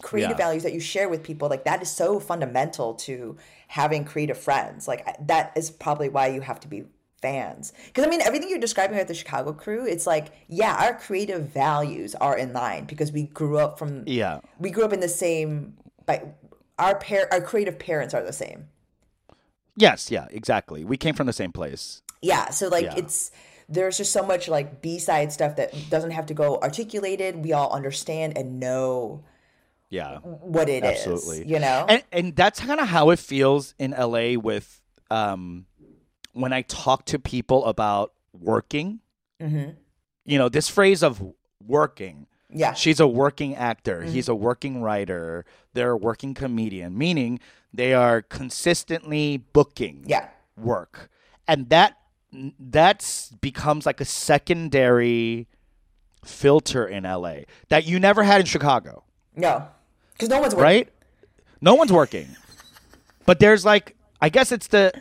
[0.00, 0.46] creative Yeah.
[0.46, 3.36] values that you share with people like that is so fundamental to
[3.68, 6.84] having creative friends like that is probably why you have to be
[7.20, 10.94] fans because i mean everything you're describing at the chicago crew it's like yeah our
[10.98, 14.40] creative values are in line because we grew up from Yeah.
[14.58, 15.74] we grew up in the same
[16.04, 16.22] by
[16.78, 18.68] our pair our creative parents are the same
[19.74, 20.10] Yes.
[20.10, 20.26] Yeah.
[20.30, 20.84] Exactly.
[20.84, 22.02] We came from the same place.
[22.20, 22.96] yeah so like Yeah.
[22.96, 23.30] it's
[23.68, 27.72] there's just so much like b-side stuff that doesn't have to go articulated we all
[27.72, 29.24] understand and know
[29.92, 30.18] Yeah.
[30.20, 31.06] what it is.
[31.06, 31.52] Absolutely.
[31.52, 35.66] you know And and that's kind of how it feels in LA with um
[36.32, 39.00] when I talk to people about working.
[39.40, 39.72] Mm-hmm.
[40.24, 41.22] You know, this phrase of
[41.64, 42.26] working.
[42.48, 44.00] yeah She's a working actor.
[44.00, 44.12] Mm-hmm.
[44.12, 45.44] He's a working writer.
[45.74, 47.38] They're a working comedian, meaning
[47.72, 51.10] they are consistently booking yeah work.
[51.46, 51.98] And that
[52.58, 55.48] that's becomes like a secondary
[56.24, 59.04] filter in LA that you never had in Chicago,
[59.36, 59.68] no
[60.12, 60.62] because no one's working.
[60.64, 60.88] right?
[61.60, 62.28] No one's working.
[63.26, 64.92] But there's like I guess it's the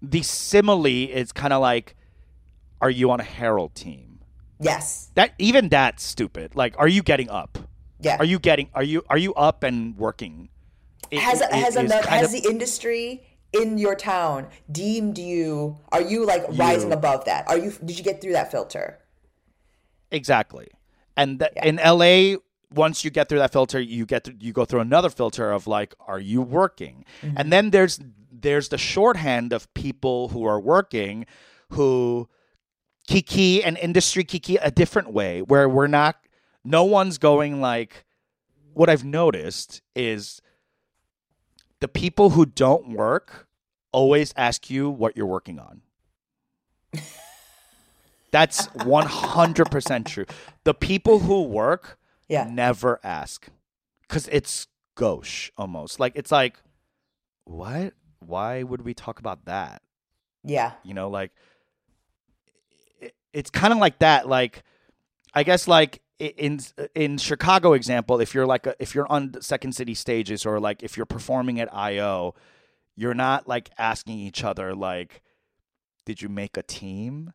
[0.00, 1.96] the simile is kind of like
[2.80, 4.20] are you on a Herald team?
[4.60, 6.54] yes That even that's stupid.
[6.54, 7.58] Like are you getting up?
[8.00, 10.48] yeah Are you getting are you are you up and working?
[11.10, 15.78] It- has it- it has another has of- the industry in your town deemed you
[15.92, 18.98] are you like rising above that are you did you get through that filter
[20.10, 20.68] Exactly.
[21.16, 22.36] And th- in LA,
[22.74, 25.66] once you get through that filter, you get to, you go through another filter of
[25.66, 27.04] like, are you working?
[27.22, 27.36] Mm-hmm.
[27.36, 31.26] And then there's there's the shorthand of people who are working,
[31.70, 32.28] who
[33.06, 36.16] kiki and industry kiki a different way, where we're not.
[36.64, 38.04] No one's going like.
[38.74, 40.40] What I've noticed is
[41.80, 43.46] the people who don't work
[43.92, 45.82] always ask you what you're working on.
[48.30, 50.24] That's 100% true.
[50.64, 51.98] The people who work
[52.32, 52.48] Yeah.
[52.50, 53.48] never ask
[54.02, 56.00] because it's gauche almost.
[56.00, 56.56] Like, it's like,
[57.44, 57.92] what?
[58.20, 59.82] Why would we talk about that?
[60.44, 61.32] yeah You know, like,
[63.00, 64.28] it, it's kind of like that.
[64.28, 64.62] Like,
[65.34, 66.60] I guess, like, in
[66.94, 70.60] in Chicago example, if you're like a, if you're on the Second City stages or
[70.60, 72.34] like if you're performing at IO,
[72.96, 75.22] you're not like asking each other like,
[76.06, 77.32] did you make a team?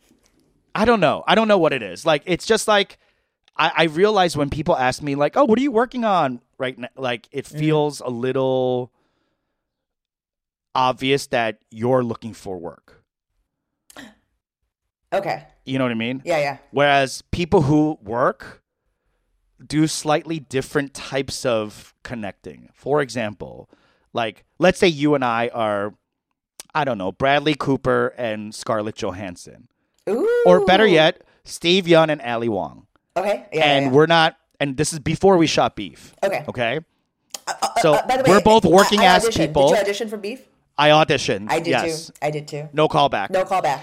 [0.74, 1.24] I don't know.
[1.26, 2.06] I don't know what it is.
[2.06, 2.98] Like it's just like
[3.58, 6.76] I, I realize when people ask me like, "Oh, what are you working on right
[6.78, 7.58] now?" Like it mm-hmm.
[7.58, 8.92] feels a little
[10.74, 13.02] obvious that you're looking for work.
[15.12, 16.22] okay You know what I mean?
[16.24, 18.62] yeah yeah Whereas people who work
[19.64, 22.68] do slightly different types of connecting.
[22.74, 23.70] For example,
[24.12, 25.94] like let's say you and I are
[26.74, 29.68] I don't know, Bradley Cooper and Scarlett Johansson.
[30.10, 30.44] Ooh.
[30.44, 32.85] Or better yet, Steven Yeun and Ali Wong.
[33.16, 36.14] Okay yeah, and yeah, we're not and this is before we shot beef.
[36.22, 36.44] Okay.
[36.48, 36.80] Okay.
[37.80, 39.36] So Uh, by the way, we're both working I ass auditioned.
[39.36, 39.68] people.
[39.68, 40.42] Did you audition for Beef?
[40.78, 41.46] I auditioned.
[41.50, 42.06] I did yes.
[42.08, 42.12] too.
[42.20, 42.68] I did too.
[42.72, 43.30] No callback.
[43.30, 43.80] No callback.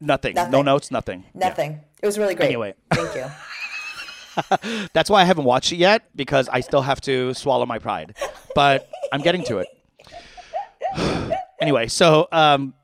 [0.00, 0.34] Nothing.
[0.34, 0.90] No notes.
[0.90, 1.24] Nothing.
[1.34, 1.48] Yeah.
[1.48, 1.80] Nothing.
[2.02, 2.46] It was really great.
[2.46, 2.74] Anyway.
[2.92, 4.88] Thank you.
[4.92, 8.16] That's why I haven't watched it yet because I still have to swallow my pride.
[8.54, 9.68] But I'm getting to it.
[11.60, 12.74] anyway, so um,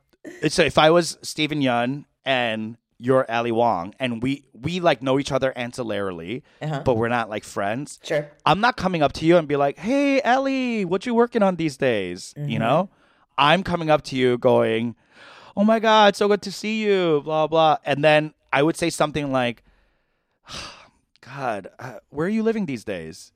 [0.48, 5.18] so if I was Steven Yeun and you're Ali Wong, and we we like know
[5.18, 7.98] each other ancillarily, but we're not like friends.
[8.02, 8.08] Uh-huh.
[8.08, 8.30] Sure.
[8.44, 11.56] I'm not coming up to you and be like, "Hey, Ali, what you working on
[11.56, 12.48] these days?" Mm-hmm.
[12.48, 12.90] You know,
[13.36, 14.96] I'm coming up to you going,
[15.56, 18.90] "Oh my god, so good to see you," blah blah, and then I would say
[18.90, 19.62] something like,
[21.20, 23.32] "God, uh, where are you living these days?"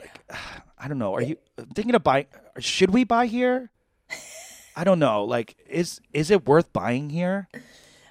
[0.00, 0.18] Like,
[0.78, 1.14] I don't know.
[1.14, 1.36] Are you
[1.74, 2.26] thinking of buying?
[2.58, 3.70] Should we buy here?
[4.76, 5.24] I don't know.
[5.24, 7.48] Like, is is it worth buying here?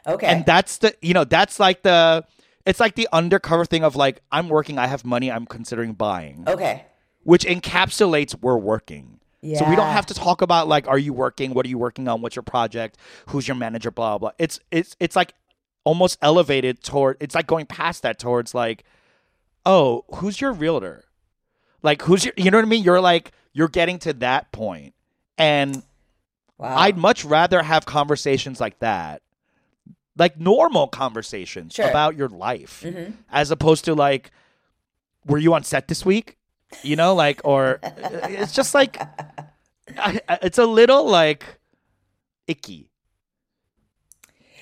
[0.08, 0.28] Okay.
[0.28, 2.26] And that's the you know that's like the
[2.66, 6.46] it's like the undercover thing of like I'm working, I have money, I'm considering buying
[6.48, 6.86] okay.
[7.24, 9.20] which encapsulates we're working.
[9.44, 12.08] So we don't have to talk about like are you working, what are you working
[12.08, 14.32] on, what's your project, who's your manager, blah blah.
[14.40, 15.34] It's it's it's like
[15.84, 18.84] almost elevated toward it's like going past that towards like
[19.66, 21.04] oh, who's your realtor?
[21.84, 22.84] Like, who's your, you know what I mean?
[22.84, 24.94] You're like, you're getting to that point.
[25.38, 25.84] And
[26.58, 26.76] Wow.
[26.76, 29.22] I'd much rather have conversations like that,
[30.18, 31.88] like normal conversations Sure.
[31.90, 33.14] about your life, Mhm.
[33.32, 34.32] as opposed to like,
[35.26, 36.38] were you on set this week?
[36.84, 39.00] You know, like, or it's just like,
[39.98, 41.46] I, it's a little like
[42.48, 42.90] icky.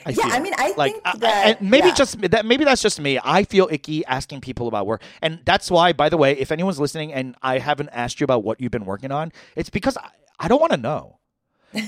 [0.07, 0.33] I Yeah, feel.
[0.33, 1.95] I mean, I like think I- I- that- maybe yeah.
[1.95, 3.19] just that maybe that's just me.
[3.23, 5.93] I feel icky asking people about work, and that's why.
[5.93, 8.85] By the way, if anyone's listening and I haven't asked you about what you've been
[8.85, 11.17] working on, it's because I, I don't want to know.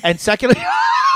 [0.03, 0.60] And secondly,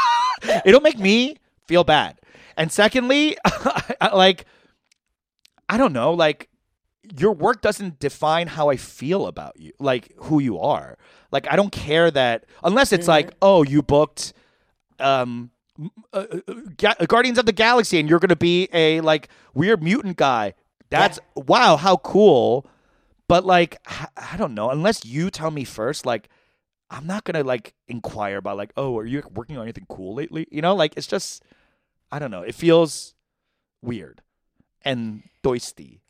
[0.66, 1.38] it'll make me
[1.68, 2.20] feel bad.
[2.58, 3.38] And secondly,
[4.02, 4.46] like
[5.70, 6.50] I don't know, like
[7.18, 10.98] your work doesn't define how I feel about you, like who you are.
[11.32, 14.34] Like I don't care that unless it's like, oh, you booked
[15.00, 15.52] um
[16.14, 19.82] uh, uh, Ga- Guardians of the Galaxy and you're going to be a like weird
[19.82, 20.54] mutant guy.
[20.90, 22.68] That's wow, how cool.
[23.28, 23.78] But like
[24.18, 26.30] I don't know, unless you tell me first like
[26.90, 30.14] I'm not going to like inquire about like, "Oh, are you working on anything cool
[30.14, 31.42] lately?" You know, like it's just
[32.12, 32.42] I don't know.
[32.42, 33.14] It feels
[33.82, 34.22] weird
[34.84, 36.02] and doisty.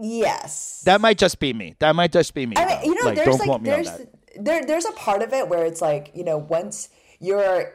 [0.00, 0.82] yes.
[0.84, 1.76] That might just be me.
[1.80, 2.56] That might just be me.
[2.56, 4.06] I mean, you know, like, there's don't like quote me on there's
[4.38, 6.88] there there's a part of it where it's like you know once
[7.18, 7.74] you're.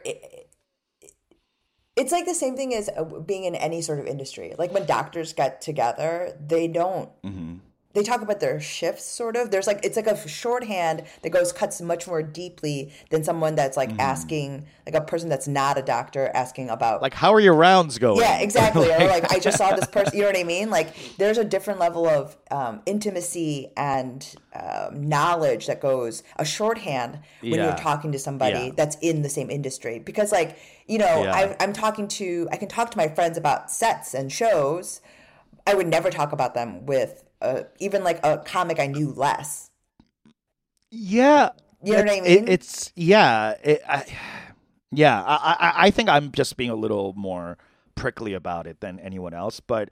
[1.96, 4.54] It's like the same thing as uh, being in any sort of industry.
[4.58, 7.10] Like when doctors get together, they don't.
[7.22, 7.54] Mm-hmm.
[7.94, 9.50] They talk about their shifts, sort of.
[9.50, 13.76] There's like it's like a shorthand that goes cuts much more deeply than someone that's
[13.76, 17.54] like asking, like a person that's not a doctor asking about Like, how are your
[17.54, 18.18] rounds going?
[18.20, 18.90] yeah, exactly.
[18.92, 20.16] or like I just saw this person.
[20.16, 20.70] You know what I mean?
[20.70, 27.20] Like there's a different level of um, intimacy and um, knowledge that goes a shorthand
[27.42, 27.66] when Yeah.
[27.68, 28.70] you're talking to somebody Yeah.
[28.76, 29.98] that's in the same industry.
[30.00, 31.32] Because like you know, Yeah.
[31.34, 35.00] I, I'm talking to I can talk to my friends about sets and shows.
[35.66, 39.70] I would never talk about them with uh, even like a comic I knew less.
[40.90, 41.50] Yeah.
[41.82, 42.48] You know what I It- mean?
[42.48, 43.54] it's yeah.
[43.62, 44.04] It, I,
[44.90, 45.22] yeah.
[45.22, 47.58] I, I I think I'm just being a little more
[47.94, 49.90] prickly about it than anyone else, but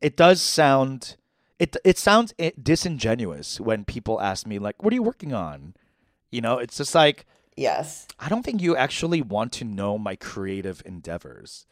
[0.00, 1.16] it does sound
[1.58, 5.74] it it sounds disingenuous when people ask me like, "What are you working on?"
[6.30, 8.06] You know, it's just like Yes.
[8.18, 11.66] I don't think you actually want to know my creative endeavors.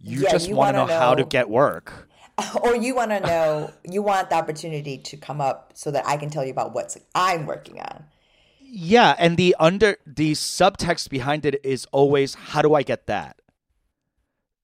[0.00, 2.08] You Yeah, just want to know, wanna how to get work.
[2.62, 6.16] or you want to know you want the opportunity to come up so that i
[6.16, 8.04] can tell you about what i'm working on
[8.60, 13.40] Yeah, and the under the subtext behind it is always how do I get that?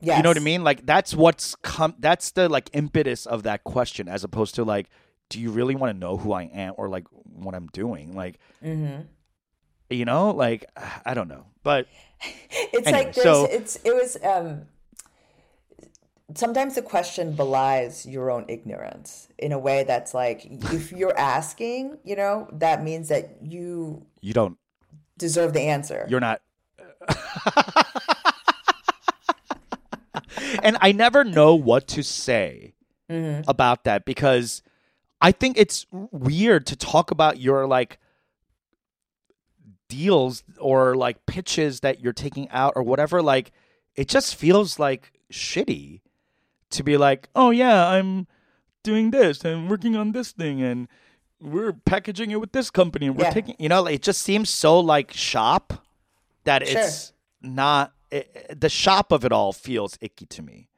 [0.00, 0.18] yes.
[0.18, 0.62] You know what I mean?
[0.62, 4.88] Like that's what's come that's the like impetus of that question as opposed to like
[5.30, 8.14] do you really want to know who I am or like what I'm doing?
[8.14, 9.02] Like mm-hmm.
[9.90, 10.66] you know, like
[11.04, 11.46] I don't know.
[11.64, 11.88] But
[12.72, 14.66] it's Anyway, like so- it's it was um
[16.34, 21.98] sometimes the question belies your own ignorance in a way that's like if you're asking
[22.04, 24.56] you know that means that you you don't
[25.18, 26.06] deserve the answer.
[26.08, 26.40] You're not.
[30.62, 32.74] And I never know what to say
[33.10, 33.42] Mm-hmm.
[33.48, 34.62] about that because
[35.20, 37.98] I think it's weird to talk about your like
[39.90, 43.52] deals or like pitches that you're taking out or whatever like
[43.94, 46.00] it just feels like shitty
[46.74, 48.26] to be like oh yeah i'm
[48.82, 50.88] doing this and working on this thing and
[51.40, 53.30] we're packaging it with this company and we're Yeah.
[53.30, 55.84] taking you know like, it just seems so like shop
[56.44, 56.80] that Sure.
[56.80, 60.68] it's not it, the shop of it all feels icky to me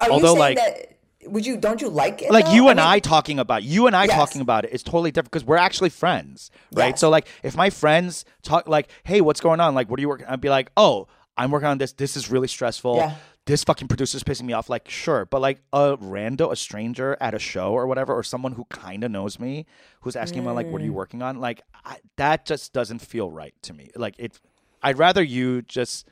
[0.00, 2.52] are although, you saying like- that would you don't you like it like though?
[2.52, 4.14] you and mean, I talking about you and I Yes.
[4.14, 6.88] talking about it is totally different because we're actually friends, right?
[6.92, 7.00] Yes.
[7.00, 9.74] So like if my friends talk like, "Hey, what's going on?
[9.74, 11.92] Like, what are you working?" I'd be like, "Oh, I'm working on this.
[11.92, 12.96] This is really stressful.
[12.96, 13.16] Yeah.
[13.50, 17.34] This fucking producer's pissing me off." Like, sure, but like a rando, a stranger at
[17.34, 19.66] a show or whatever, or someone who kind of knows me,
[20.02, 20.86] who's asking me like, "What are Mm.
[20.86, 23.90] you working on?" Like I, that just doesn't feel right to me.
[23.96, 24.38] Like it,
[24.82, 26.06] I'd rather you just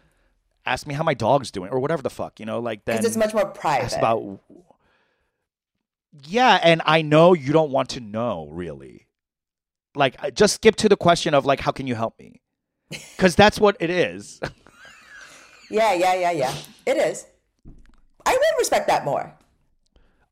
[0.66, 3.07] ask me how my dog's doing or whatever the fuck, you know, like then because
[3.07, 4.40] it's much more private about
[6.27, 9.07] yeah and i know you don't want to know really
[9.94, 12.40] like just skip to the question of like how can you help me
[13.16, 14.40] because that's what it is
[15.70, 16.54] yeah yeah yeah yeah.
[16.87, 17.26] It is.
[18.24, 19.33] I would respect that more.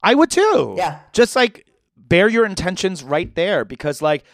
[0.03, 0.75] I would too.
[0.77, 1.01] Yeah.
[1.13, 4.25] just like bear your intentions right there because like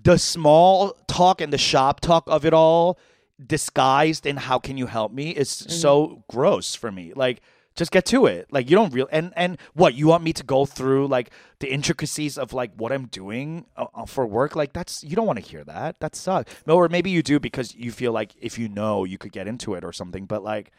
[0.00, 2.98] the small talk and the shop talk of it all
[3.44, 5.70] disguised in how can you help me is mm-hmm.
[5.72, 7.12] so gross for me.
[7.14, 7.40] Like
[7.80, 8.46] just get to it.
[8.52, 11.72] Like you don't real and and what you want me to go through like the
[11.72, 14.54] intricacies of like what i'm doing uh, uh, for work?
[14.54, 15.98] Like that's you don't want to hear that.
[16.00, 16.54] That sucks.
[16.66, 19.48] No or maybe you do because you feel like if you know you could get
[19.48, 20.72] into it or something but like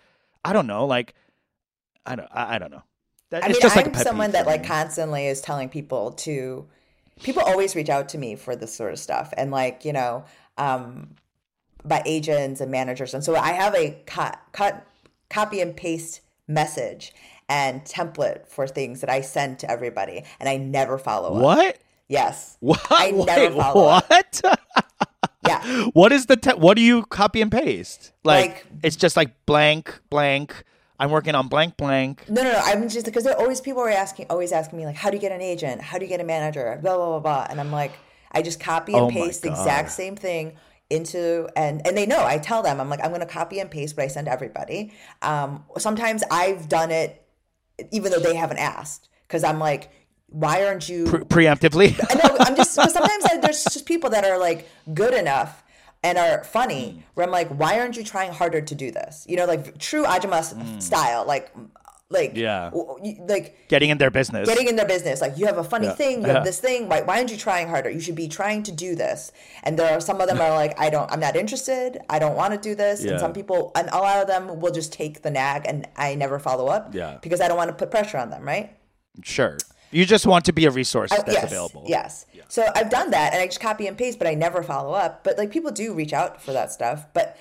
[0.45, 1.15] i don't know like
[2.05, 2.83] i don't i, I don't know.
[3.31, 6.67] That, I mean, just I'm like someone that like constantly is telling people to.
[7.23, 10.25] People always reach out to me for this sort of stuff, and like you know,
[10.57, 11.15] um,
[11.85, 14.85] by agents and managers, and so I have a cut, cut,
[15.29, 16.19] copy and paste
[16.53, 17.13] message
[17.49, 21.41] and template for things that I send to everybody, and I never follow up.
[21.43, 21.77] What?
[22.07, 22.85] Yes, What?
[22.89, 24.09] I never Wait, follow up.
[24.09, 24.41] what?
[25.47, 28.11] Yeah, what is the te- what do you copy and paste?
[28.23, 30.63] Like, Like- it's just like blank blank.
[30.99, 32.29] I'm working on blank blank.
[32.29, 32.61] No, no, no.
[32.63, 35.17] I'm just because there are always people are asking, always asking me like, how do
[35.17, 35.81] you get an agent?
[35.81, 36.77] How do you get a manager?
[36.83, 37.47] Blah blah blah blah.
[37.49, 37.93] And I'm like,
[38.31, 40.57] I just copy and Oh paste the exact same thing
[40.91, 42.23] into and and they know.
[42.25, 44.93] I tell them, I'm like, I'm going to copy and paste what I send everybody.
[45.21, 47.25] Um, sometimes I've done it
[47.91, 49.89] even though they haven't asked because I'm like,
[50.27, 51.05] why aren't you?
[51.05, 51.97] Pre- preemptively.
[52.11, 52.35] I know.
[52.39, 55.63] I'm just sometimes I, there's just people that are like good enough
[56.03, 56.45] and are Mm.
[56.45, 57.03] funny.
[57.13, 59.25] Where I'm like, why aren't you trying harder to do this?
[59.29, 61.51] You know, like true Ajima style, like
[62.11, 62.35] like.
[62.35, 62.69] Yeah.
[62.71, 64.47] w- like Getting in their business.
[64.47, 65.21] getting in their business.
[65.21, 65.93] Like you have a funny Yeah.
[65.95, 66.33] thing, you Yeah.
[66.33, 66.87] have this thing.
[66.89, 67.89] Why, why aren't you trying harder?
[67.89, 69.31] You should be trying to do this.
[69.63, 71.99] And there are some of them are like, I don't, I'm not interested.
[72.09, 73.03] I don't want to do this.
[73.03, 73.11] Yeah.
[73.11, 76.15] And some people, and a lot of them will just take the nag, and I
[76.15, 76.93] never follow up.
[76.93, 77.17] Yeah.
[77.21, 78.75] Because I don't want to put pressure on them, right?
[79.23, 79.57] Sure.
[79.91, 81.83] You just want to be a resource that's yes, available.
[81.85, 82.25] Yes.
[82.47, 85.23] So I've done that, and I just copy and paste, but I never follow up.
[85.23, 87.05] But like people do reach out for that stuff.
[87.13, 87.37] But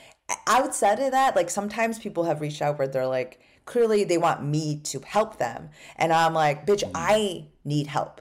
[0.46, 4.38] outside of that, like sometimes people have reached out where they're like, clearly they want
[4.54, 5.60] me to help them,
[6.00, 8.20] and I'm like, bitch, I need help.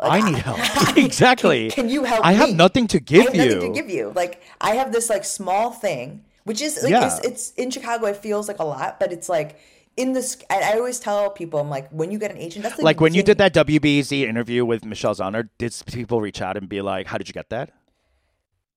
[0.00, 0.58] I need help.
[0.96, 1.70] exactly.
[1.70, 3.54] Can you help I have nothing to I give have you.
[3.54, 4.04] nothing to give you.
[4.22, 7.06] Like I have this like small thing, which is like Yeah.
[7.06, 8.06] it's, it's in Chicago.
[8.06, 9.50] It feels like a lot, but it's like
[9.96, 10.36] in this.
[10.50, 13.14] And I always tell people, I'm like, when you get an agent, that's like when
[13.14, 17.06] you did that WBEZ interview with Michelle Zauner, did people reach out and be like,
[17.06, 17.70] "How did you get that?"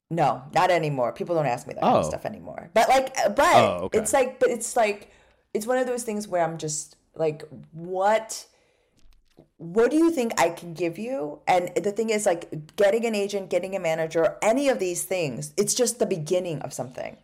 [0.09, 1.11] No, not anymore.
[1.13, 2.09] People don't ask me that kind of Oh.
[2.09, 2.69] stuff anymore.
[2.73, 3.99] But like, uh, but Oh, okay.
[3.99, 5.11] it's like, but it's like,
[5.53, 8.45] it's one of those things where I'm just like, what,
[9.57, 11.39] what do you think I can give you?
[11.47, 15.53] And the thing is, like, getting an agent, getting a manager, any of these things,
[15.57, 17.17] it's just the beginning of something.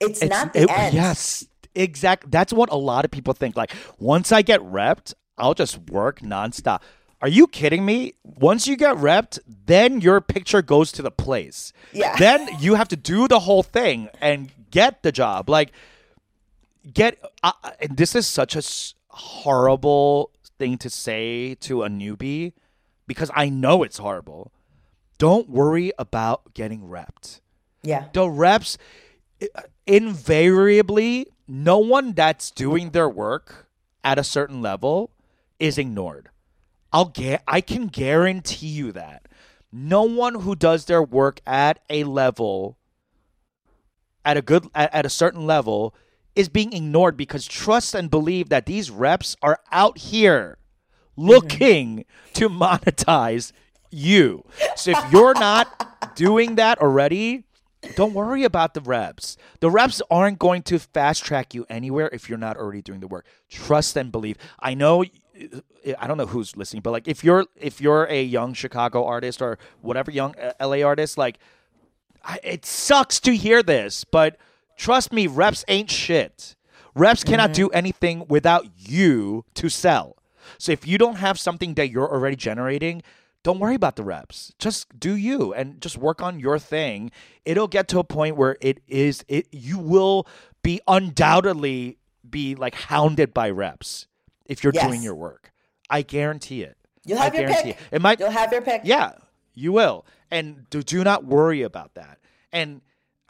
[0.00, 0.94] It's, not the it- end.
[0.94, 2.28] Yes, exactly.
[2.30, 3.56] That's what a lot of people think.
[3.56, 6.80] Like once I get repped, I'll just work nonstop.
[7.20, 8.14] Are you kidding me?
[8.24, 11.72] Once you get repped, then your picture goes to the place.
[11.92, 12.16] Yeah.
[12.16, 15.48] Then you have to do the whole thing and get the job.
[15.48, 15.70] Like
[16.92, 17.18] get.
[17.42, 22.52] Uh, and this is such a s- horrible thing to say to a newbie
[23.06, 24.52] because I know it's horrible.
[25.18, 27.40] Don't worry about getting repped
[27.84, 28.06] Yeah.
[28.12, 28.76] the reps
[29.86, 33.68] invariably no one that's doing their work
[34.04, 35.10] at a certain level
[35.58, 36.28] is ignored
[36.92, 39.26] i'll get i can guarantee you that
[39.72, 42.76] no one who does their work at a level
[44.24, 45.94] at a good at, at a certain level
[46.34, 50.58] is being ignored because trust and believe that these reps are out here
[51.16, 53.52] looking to monetize
[53.90, 54.44] you.
[54.76, 57.44] So if you're not doing that already,
[57.96, 59.36] don't worry about the reps.
[59.60, 63.08] The reps aren't going to fast track you anywhere if you're not already doing the
[63.08, 63.26] work.
[63.50, 64.38] Trust and believe.
[64.60, 65.04] I know
[65.98, 69.42] I don't know who's listening, but like if you're if you're a young Chicago artist
[69.42, 71.38] or whatever young uh, LA artist, like
[72.24, 74.36] I, it sucks to hear this, but
[74.82, 76.56] trust me, reps ain't shit.
[76.94, 77.62] Reps cannot mm-hmm.
[77.62, 80.16] do anything without you to sell.
[80.58, 83.02] So if you don't have something that you're already generating,
[83.44, 84.52] don't worry about the reps.
[84.58, 87.12] Just do you and just work on your thing.
[87.44, 90.26] It'll get to a point where it is it you will
[90.62, 94.06] be undoubtedly be like hounded by reps
[94.46, 94.86] if you're Yes.
[94.86, 95.52] doing your work.
[95.88, 96.76] I guarantee it.
[97.04, 97.80] You'll I have your guarantee pick.
[97.80, 97.96] It.
[97.96, 98.82] it might You'll have your pick.
[98.84, 99.12] yeah,
[99.54, 100.04] you will.
[100.30, 102.18] And do, do not worry about that.
[102.52, 102.80] And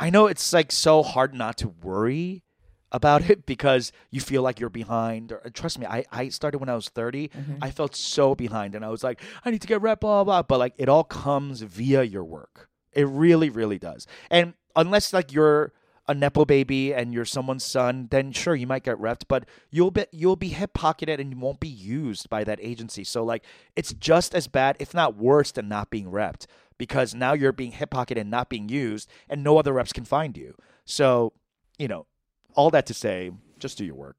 [0.03, 2.43] I know it's like so hard not to worry
[2.91, 5.31] about it because you feel like you're behind.
[5.31, 7.29] Or, trust me, I, I started when I was 30.
[7.29, 7.55] Mm-hmm.
[7.62, 10.25] I felt so behind and I was like, I need to get rep, blah, blah,
[10.25, 10.43] blah.
[10.43, 12.69] But like it all comes via your work.
[12.93, 14.09] It really, really does.
[14.29, 15.73] And unless like you're
[16.09, 19.91] a nepo baby and you're someone's son, then sure you might get repped, but you'll
[19.91, 23.05] be you'll be hip pocketed and you won't be used by that agency.
[23.05, 23.44] So like
[23.77, 26.46] it's just as bad, if not worse, than not being repped
[26.79, 30.05] because now you're being hip pocketed and not being used, and no other reps can
[30.05, 30.55] find you.
[30.85, 31.33] So
[31.79, 32.07] you know,
[32.55, 34.17] all that to say, just do your work.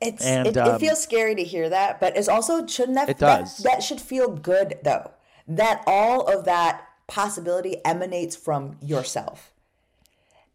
[0.00, 3.08] It's And, it, um, it feels scary to hear that, but it's also shouldn't that
[3.08, 3.56] It that, does.
[3.58, 5.10] that should feel good though.
[5.48, 9.49] That all of that possibility emanates from yourself.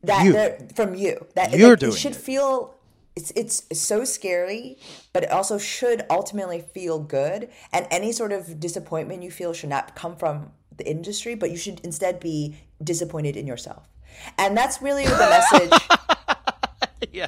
[0.06, 0.68] That You.
[0.76, 1.26] from you.
[1.36, 2.18] That You're doing it should it.
[2.18, 2.76] feel
[3.16, 4.78] it's it's so scary,
[5.14, 7.50] but it also should ultimately feel good.
[7.72, 11.58] And any sort of disappointment you feel should not come from the industry, but you
[11.58, 13.88] should instead be disappointed in yourself.
[14.38, 15.12] And that's really the
[15.52, 15.72] message.
[17.14, 17.28] yeah.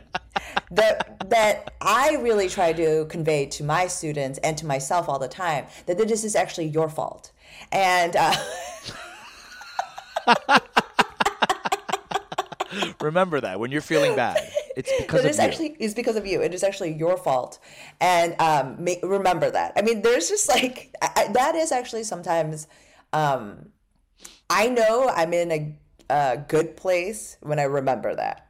[0.71, 5.27] that that I really try to convey to my students and to myself all the
[5.29, 7.31] time that this is actually your fault.
[7.71, 8.35] And uh,
[13.01, 14.37] Remember that when you're feeling bad,
[14.75, 15.41] it's because it of you.
[15.41, 16.41] actually is because of you.
[16.41, 17.59] It is actually your fault,
[17.99, 19.73] and um, ma- remember that.
[19.75, 22.67] I mean, there's just like I, that is actually sometimes.
[23.13, 23.69] Um,
[24.49, 25.75] I know I'm in a,
[26.09, 28.43] a good place when I remember that.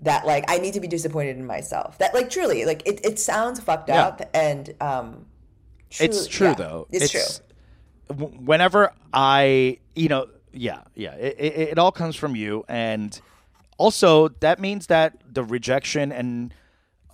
[0.00, 1.98] That like I need to be disappointed in myself.
[1.98, 4.06] That like truly like it, it sounds fucked Yeah.
[4.06, 5.26] up and um,
[5.98, 6.86] it's true yeah, though.
[6.90, 8.16] It's, true.
[8.16, 13.18] Whenever I, you know, yeah, yeah, it, it, it all comes from you, and
[13.80, 16.52] also that means that the rejection and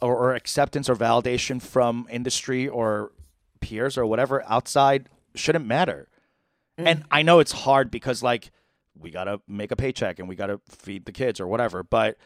[0.02, 3.12] or, or acceptance or validation from industry or
[3.60, 6.08] peers or whatever outside shouldn't matter.
[6.78, 6.86] Mm.
[6.86, 8.50] And I know it's hard because like
[8.98, 12.18] we gotta make a paycheck and we gotta feed the kids or whatever, but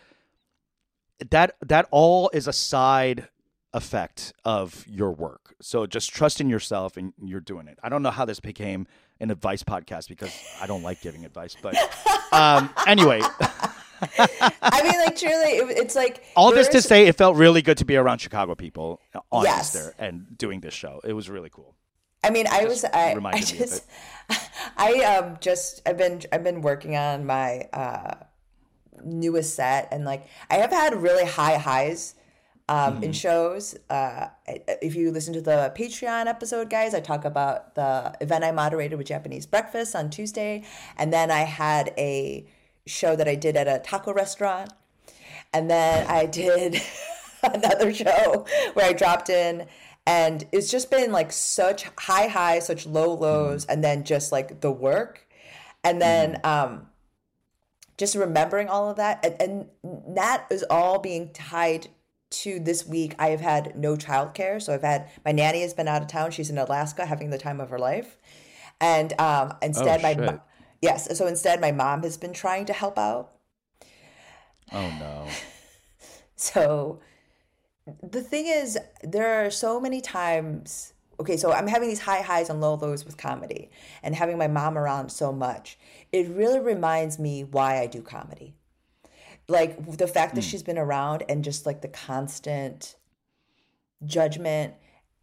[1.30, 3.28] that that all is a side
[3.74, 5.54] effect of your work.
[5.60, 7.78] So just trust in yourself and you're doing it.
[7.82, 8.86] I don't know how this became
[9.20, 11.76] an advice podcast because I don't like giving advice, but
[12.32, 13.20] um, anyway,
[14.62, 17.78] I mean, like truly, it, it's like all this to say, it felt really good
[17.78, 19.74] to be around Chicago people on Yes.
[19.74, 21.00] Easter and doing this show.
[21.04, 21.76] It was really cool.
[22.22, 23.86] I mean, I was I, I reminded me of just
[24.76, 28.14] I um just I've been I've been working on my uh
[29.02, 32.14] newest set and like I have had really high highs
[32.68, 33.74] um in shows.
[33.88, 38.52] Uh if you listen to the Patreon episode guys, I talk about the event I
[38.52, 40.64] moderated with Japanese breakfast on Tuesday
[40.98, 42.46] and then I had a
[42.90, 44.72] show that I did at a taco restaurant
[45.52, 46.80] and then I did
[47.42, 49.66] another show where I dropped in
[50.06, 54.60] and it's just been like such high highs, such low lows, and then just like
[54.60, 55.26] the work.
[55.84, 56.86] And then um
[57.96, 61.88] just remembering all of that and, and that is all being tied
[62.30, 64.60] to this week I have had no childcare.
[64.62, 66.30] So I've had my nanny has been out of town.
[66.30, 68.16] She's in Alaska having the time of her life.
[68.80, 70.20] And um instead my shit.
[70.20, 70.40] mo-
[70.80, 73.32] yes, so instead my mom has been trying to help out.
[74.72, 75.26] Oh no.
[76.42, 77.00] So
[78.02, 80.94] the thing is, there are so many times.
[81.18, 83.70] Okay, so I'm having these high highs and low lows with comedy,
[84.02, 85.78] and having my mom around so much,
[86.12, 88.54] it really reminds me why I do comedy.
[89.48, 90.48] Like the fact that hmm.
[90.48, 92.96] she's been around and just like the constant
[94.06, 94.74] judgment.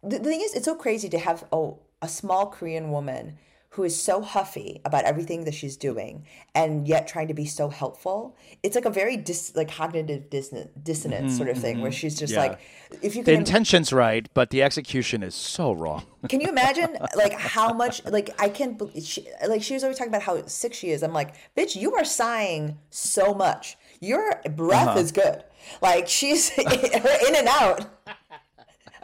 [0.04, 3.38] The, the thing is, it's so crazy to have a, a small Korean woman
[3.78, 7.68] who is so huffy about everything that she's doing and yet trying to be so
[7.68, 8.36] helpful.
[8.64, 12.32] It's like a very dis, like cognitive dissonance, dissonance sort of thing where she's just
[12.32, 12.40] Yeah.
[12.40, 12.58] like,
[13.02, 16.02] if you The can, intention's right, but the execution is so wrong.
[16.28, 19.96] can you imagine like how much like I can bel- she, like she was always
[19.96, 21.04] talking about how sick she is.
[21.04, 23.76] I'm like, bitch, you are sighing so much.
[24.00, 24.98] Your breath Uh-huh.
[24.98, 25.44] is good.
[25.80, 26.62] Like she's her
[27.28, 27.86] in and out.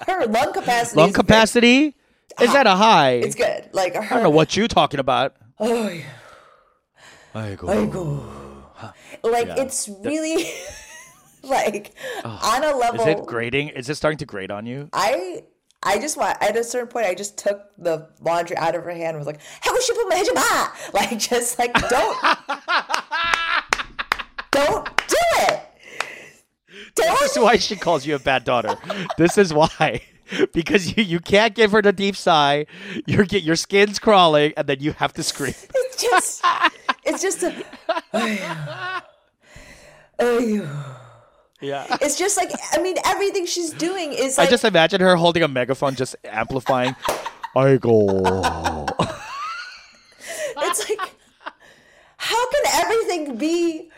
[0.09, 1.01] Her lung capacity.
[1.01, 1.95] Lung capacity
[2.41, 3.11] is that a ah, high.
[3.13, 3.69] It's good.
[3.73, 3.97] Like.
[3.97, 5.35] I don't know what you're talking about.
[5.59, 6.03] Oh, yeah.
[7.35, 8.53] Aigo.
[9.23, 9.55] like Yeah.
[9.59, 10.51] it's really
[11.43, 13.01] like on a level.
[13.01, 13.71] Is it grading?
[13.71, 14.89] Is it starting to grade on you?
[14.93, 15.45] I
[15.83, 18.91] I just want at a certain point I just took the laundry out of her
[18.91, 22.23] hand and was like, How would she put my hijab Like just like don't
[24.53, 25.17] Don't do
[25.49, 25.61] it.
[26.95, 28.77] This is why she calls you a bad daughter.
[29.19, 30.01] this is why.
[30.53, 32.67] Because you, you can't give her the deep sigh,
[33.07, 35.55] your get your skin's crawling, and then you have to scream.
[35.75, 36.45] it's just
[37.05, 37.65] it's just a
[40.19, 41.01] oh,
[41.61, 41.87] Yeah.
[42.03, 45.49] it's just like I mean everything she's doing is I just imagine her holding a
[45.49, 46.95] megaphone, just amplifying.
[47.57, 48.87] I go.
[50.59, 51.15] it's like
[52.17, 53.91] how can everything be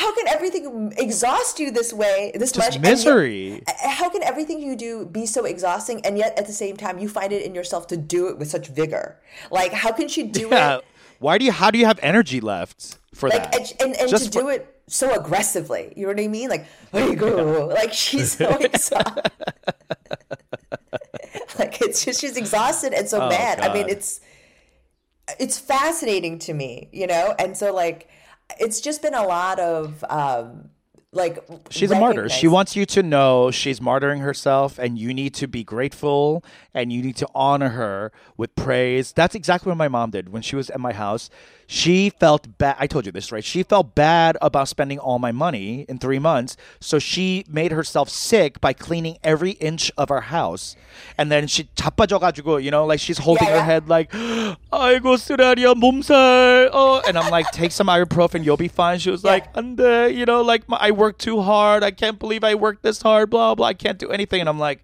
[0.00, 3.62] how can everything exhaust you this way this much Just yet- misery.
[3.82, 7.08] how can everything you do be so exhausting and yet at the same time you
[7.08, 9.18] find it in yourself to do it with such vigor
[9.50, 10.76] like how can she do Yeah.
[10.78, 10.84] it
[11.18, 11.52] Why do you?
[11.52, 13.70] How do you have energy left for like that?
[13.80, 16.64] and, and, and to for- do it so aggressively you know what i mean like
[16.92, 19.32] there you go like she's so exhausted
[21.58, 24.20] like it's just she's exhausted and so Oh, mad i mean it's
[25.40, 28.08] it's fascinating to me you know and so like
[28.60, 30.70] it's just been a lot of um
[31.12, 32.28] like She's a martyr.
[32.28, 36.44] She wants you to know she's martyring herself, and you need to be grateful
[36.74, 39.12] and you need to honor her with praise.
[39.12, 41.30] That's exactly what my mom did when she was at my house.
[41.67, 42.75] she felt bad.
[42.79, 43.43] I told you this, right?
[43.45, 46.57] She felt bad about spending all my money in three months.
[46.81, 50.75] So she made herself sick by cleaning every inch of our house.
[51.17, 53.65] And then she 자빠져가지고, you know, like she's holding Yeah, her yeah.
[53.65, 56.69] head like, 아이고, 쓰라리야, 몸살.
[56.73, 58.99] Oh, and I'm like, take some ibuprofen, you'll be fine.
[58.99, 59.31] She was Yeah.
[59.31, 59.79] like, and
[60.13, 61.83] you know, like my, I worked too hard.
[61.83, 63.67] I can't believe I worked this hard, blah, blah.
[63.67, 64.41] I can't do anything.
[64.41, 64.83] And I'm like,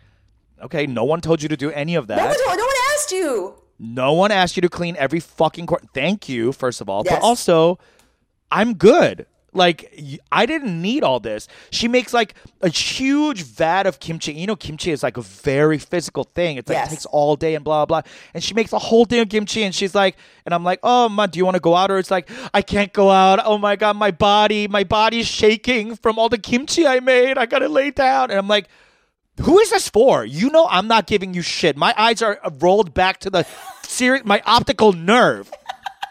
[0.64, 2.16] okay, no one told you to do any of that.
[2.18, 3.56] No one, told- no one asked you.
[3.85, 5.85] No one asked you to clean every fucking court.
[5.93, 7.03] Thank you, first of all.
[7.05, 7.15] Yes.
[7.17, 7.81] But also,
[8.53, 9.27] I'm good.
[9.55, 9.93] Like,
[10.31, 11.47] I didn't need all this.
[11.71, 14.33] She makes like a huge vat of kimchi.
[14.33, 16.57] You know, kimchi is like a very physical thing.
[16.57, 16.87] It's like Yes.
[16.87, 18.01] it takes all day and blah, blah.
[18.33, 20.17] And she makes a whole thing of kimchi and she's like,
[20.47, 21.91] and I'm like, oh, ma, do you want to go out?
[21.91, 23.41] Or it's like, I can't go out.
[23.45, 27.37] Oh my God, my body, my body's shaking from all the kimchi I made.
[27.37, 28.31] I got to lay down.
[28.31, 28.69] And I'm like,
[29.41, 30.25] who is this for?
[30.25, 31.77] You know I'm not giving you shit.
[31.77, 33.47] My eyes are rolled back to the
[33.83, 35.51] serious my optical nerve.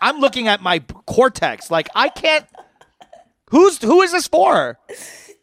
[0.02, 1.70] I'm looking at my cortex.
[1.70, 2.46] Like I can't
[3.52, 4.80] Who's who is this for?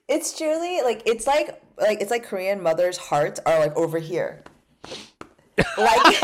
[0.08, 4.42] It's truly like it's like like it's like Korean mothers' hearts are like over here.
[5.76, 6.16] Like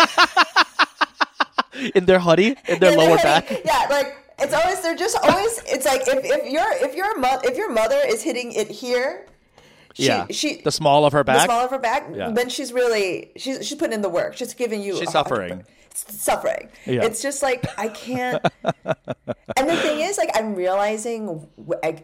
[1.94, 3.50] In their hoodie, in their Yeah, lower back.
[3.64, 7.40] Yeah, like it's always they're just always it's like if, if your if your mo-
[7.44, 9.26] if your mother is hitting it here,
[9.94, 10.26] she, yeah.
[10.30, 12.30] she the small of her back, the small of her back, Yeah.
[12.30, 14.36] then she's really she's she's putting in the work.
[14.36, 15.64] She's giving you She's suffering.
[15.90, 16.68] It's suffering.
[16.86, 17.04] Yeah.
[17.04, 18.44] It's just like I can't.
[18.64, 21.48] and the thing is, like I'm realizing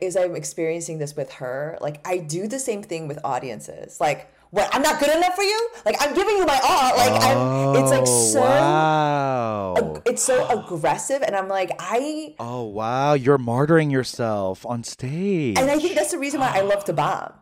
[0.01, 4.01] as I'm experiencing this with her, like I do the same thing with audiences.
[4.01, 4.68] Like, what?
[4.72, 5.68] I'm not good enough for you.
[5.84, 6.97] Like I'm giving you my all.
[6.97, 7.82] Like I'm.
[7.82, 8.41] It's like Oh, so.
[8.41, 10.03] wow.
[10.07, 12.34] It's so aggressive, and I'm like I.
[12.38, 15.59] Oh wow, you're martyring yourself on stage.
[15.59, 17.32] And I think that's the reason why I love to bomb.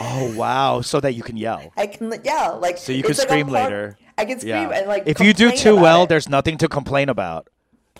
[0.00, 1.72] Oh wow, so that you can yell.
[1.76, 3.96] I can yell like So you can like scream later.
[4.18, 4.70] I can scream Yeah.
[4.78, 6.08] and like if you do too well, it.
[6.08, 7.48] there's nothing to complain about.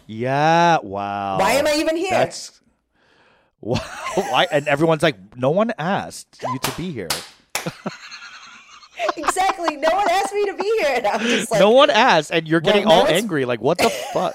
[0.06, 1.38] Yeah, wow.
[1.38, 2.10] Why am I even here?
[2.10, 2.60] That's
[3.60, 3.78] why,
[4.14, 7.08] why and everyone's like, no one asked you to be here.
[9.16, 9.76] exactly.
[9.76, 12.46] No one asked me to be here, and I'm just like, no one asked, and
[12.46, 13.44] you're getting Well, all angry.
[13.44, 14.34] Like, what the fuck?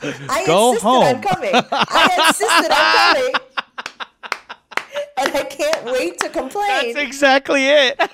[0.00, 1.02] I Go insisted home.
[1.04, 1.50] on coming.
[1.54, 3.34] I insisted on coming.
[5.18, 6.94] And I can't wait to complain.
[6.94, 7.98] That's exactly it.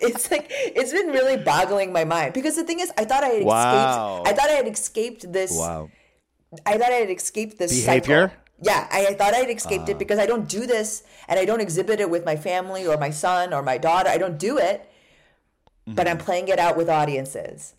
[0.00, 3.28] it's like it's been really boggling my mind because the thing is, I thought I
[3.28, 4.22] had Wow.
[4.22, 4.28] escaped.
[4.28, 5.52] I thought I had escaped this.
[5.56, 5.90] wow.
[6.66, 8.28] I thought I had escaped this Behavior?
[8.28, 8.38] cycle.
[8.62, 9.98] Yeah, I, I thought I had escaped it ah.
[9.98, 13.10] because I don't do this and I don't exhibit it with my family or my
[13.10, 14.08] son or my daughter.
[14.08, 14.88] I don't do it,
[15.86, 16.24] but I'm mm-hmm.
[16.24, 17.74] playing it out with audiences.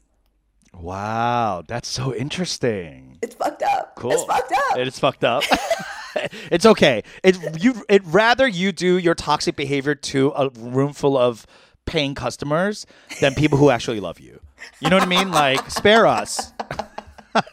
[0.74, 3.20] Wow, that's so interesting.
[3.22, 3.96] It's fucked up.
[3.96, 4.12] Cool.
[4.12, 4.78] It's fucked up.
[4.78, 5.44] It's fucked up.
[6.52, 7.04] it's okay.
[7.24, 11.46] It you it rather you do your toxic behavior to a room full of
[11.86, 12.86] paying customers
[13.22, 14.40] than people who actually love you.
[14.80, 15.32] You know what I mean?
[15.32, 16.54] Like spare us.
[17.36, 17.46] Wait,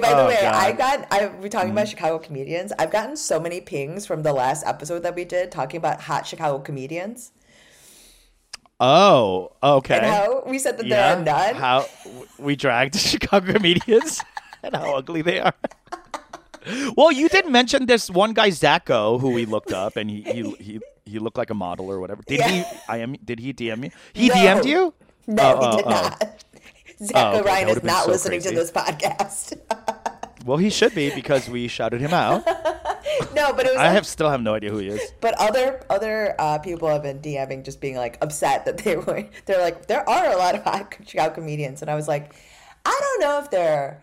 [0.00, 0.54] by the Oh, way, God.
[0.54, 1.90] I got I we're talking about mm-hmm.
[1.90, 2.72] Chicago comedians.
[2.78, 6.26] I've gotten so many pings from the last episode that we did talking about hot
[6.26, 7.32] Chicago comedians.
[8.80, 9.98] Oh, oh okay.
[9.98, 11.54] And how we said that there are none.
[11.54, 11.86] How
[12.38, 14.20] we dragged Chicago comedians
[14.62, 15.54] and how ugly they are.
[16.96, 20.50] Well, you did mention this one guy Zacho who we looked up, and he he
[20.60, 22.22] he, he looked like a model or whatever.
[22.26, 22.64] Did he?
[22.88, 23.14] I am.
[23.24, 23.90] Did he DM me?
[24.12, 24.34] He No.
[24.34, 24.94] DM'd you?
[25.26, 25.90] no, Oh, he oh, did oh.
[25.90, 26.18] not.
[27.02, 27.46] Zach Oh, okay.
[27.48, 28.54] Ryan is not so listening crazy.
[28.54, 29.58] to this podcast.
[30.44, 32.44] Well, he should be because we shouted him out.
[33.32, 35.00] no, but it was I like- have still have no idea who he is.
[35.20, 39.24] But other other uh, people have been DMing, just being like upset that they were.
[39.46, 42.34] They're like, there are a lot of hot Chicago comedians, and I was like,
[42.84, 44.02] I don't know if they're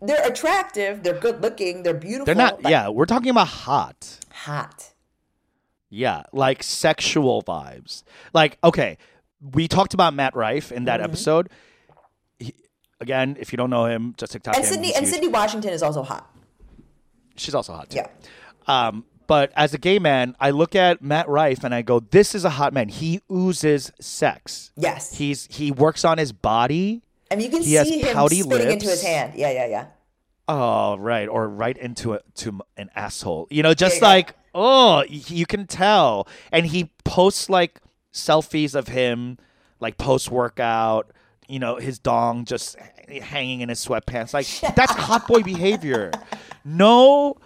[0.00, 2.26] they're attractive, they're good looking, they're beautiful.
[2.26, 2.60] They're not.
[2.68, 4.18] Yeah, we're talking about hot.
[4.32, 4.92] hot.
[5.88, 8.02] Yeah, like sexual vibes.
[8.34, 8.98] Like, okay,
[9.40, 10.84] we talked about Matt Rife in Mm-hmm.
[10.86, 11.48] that episode.
[12.38, 12.54] He,
[13.00, 14.70] again, if you don't know him, just TikTok And him.
[14.72, 15.14] Sydney he's and huge.
[15.14, 16.28] Sydney Washington is also hot.
[17.36, 17.98] She's also hot too.
[17.98, 18.08] Yeah.
[18.66, 22.34] Um, but as a gay man, I look at Matt Rife and I go, "This
[22.34, 22.88] is a hot man.
[22.88, 24.70] He oozes sex.
[24.76, 25.16] Yes.
[25.16, 27.02] He's he works on his body.
[27.30, 29.00] And you can he see him spitting into lips.
[29.00, 29.34] his hand.
[29.36, 29.86] Yeah, yeah, yeah.
[30.48, 33.48] Oh, right, or right into a, to an asshole.
[33.50, 36.26] You know, just like oh, you can tell.
[36.50, 37.80] And he posts like
[38.12, 39.38] selfies of him,
[39.80, 41.12] like post workout.
[41.48, 42.76] You know, his dong just
[43.22, 44.32] hanging in his sweatpants.
[44.34, 46.10] Like that's hot boy behavior.
[46.64, 47.36] No,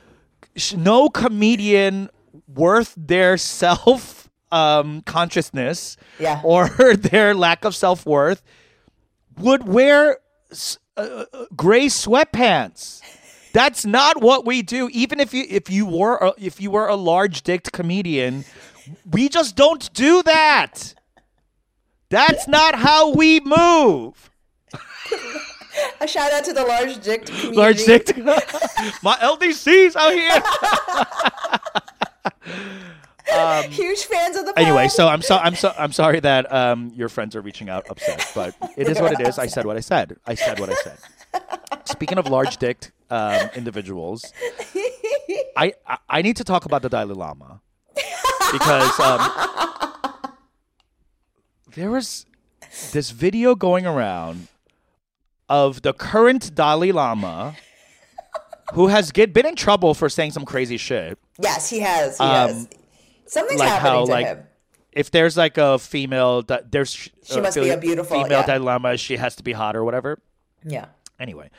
[0.76, 2.08] no comedian
[2.48, 6.40] worth their self um, consciousness Yeah.
[6.44, 8.42] or their lack of self worth
[9.40, 10.18] would wear
[10.96, 11.00] uh,
[11.32, 13.00] uh, gray sweatpants.
[13.52, 14.88] That's not what we do.
[14.92, 18.44] Even if you if you were a, if you were a large dicked comedian,
[19.10, 20.94] we just don't do that.
[22.08, 24.30] That's not how we move.
[26.00, 27.56] A shout out to the large dick community.
[27.56, 28.16] Large dick.
[29.02, 30.42] My LDC's out here.
[33.70, 37.08] Huge fans of the Anyway, so I'm so I'm so I'm sorry that um your
[37.08, 39.38] friends are reaching out upset, but it is what it is.
[39.38, 40.16] I said what I said.
[40.26, 40.98] I said what I said.
[41.84, 44.32] Speaking of large dicked um, individuals,
[45.56, 47.60] I, I I need to talk about the Dalai Lama
[48.52, 49.20] because um,
[51.74, 52.26] there was
[52.92, 54.48] this video going around
[55.48, 57.54] of the current Dalai Lama
[58.74, 61.18] who has get been in trouble for saying some crazy shit.
[61.40, 62.18] yes, he has.
[62.18, 62.68] He Um, has.
[63.30, 64.42] Something's like happening how, to like, him.
[64.92, 66.92] if there's like a female there's
[67.24, 68.46] She must be a beautiful, female yeah.
[68.58, 70.18] dilemma she has to be hot or whatever
[70.64, 70.86] Yeah.
[71.18, 71.50] anyway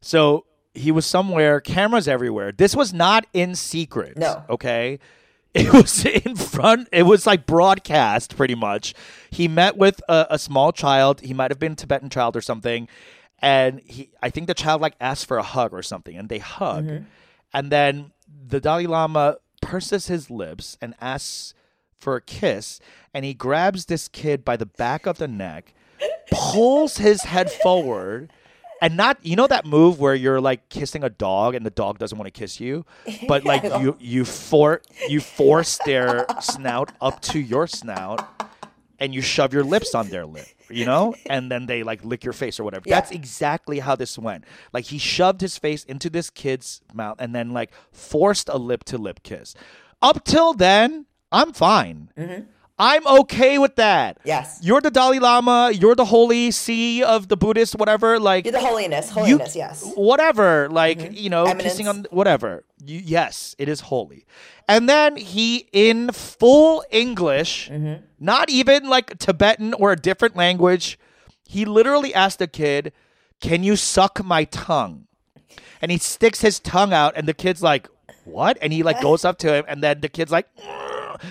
[0.00, 0.44] so
[0.74, 4.42] he was somewhere cameras everywhere this was not in secret No.
[4.50, 4.98] okay
[5.54, 8.94] it was in front it was like broadcast pretty much
[9.30, 12.40] he met with a, a small child he might have been a tibetan child or
[12.40, 12.88] something
[13.38, 16.38] and he i think the child like asked for a hug or something and they
[16.38, 17.04] hug Mm-hmm.
[17.52, 18.12] and then
[18.48, 21.54] the dalai lama purses his lips and asks
[21.98, 22.80] for a kiss
[23.14, 25.72] and he grabs this kid by the back of the neck
[26.30, 28.30] pulls his head forward
[28.82, 31.98] and not you know that move where you're like kissing a dog and the dog
[31.98, 32.84] doesn't want to kiss you?
[33.28, 38.28] But like you you for you force their snout up to your snout
[38.98, 42.24] and you shove your lips on their lip you know and then they like lick
[42.24, 42.96] your face or whatever Yeah.
[43.00, 47.34] that's exactly how this went like he shoved his face into this kid's mouth and
[47.34, 49.54] then like forced a lip to lip kiss
[50.00, 52.08] up till then i'm fine
[52.78, 54.28] i'm okay with that Mm-hmm.
[54.28, 54.58] Yes.
[54.62, 55.70] you're the Dalai Lama.
[55.74, 58.18] You're the holy see of the Buddhist, whatever.
[58.20, 59.08] Like You're the holiness.
[59.08, 59.92] you- Holiness, yes.
[59.94, 60.68] whatever.
[60.70, 61.62] Like you know, Eminence.
[61.64, 62.64] kissing on whatever.
[62.84, 64.24] You, yes, it is holy.
[64.68, 68.04] And then he, in full English, Mm-hmm.
[68.22, 70.98] Not even like Tibetan or a different language,
[71.44, 72.92] he literally asked the kid,
[73.40, 75.06] "Can you suck my tongue?"
[75.80, 77.88] And he sticks his tongue out, and the kid's like,
[78.24, 80.48] "What?" And he like goes up to him, and then the kid's like.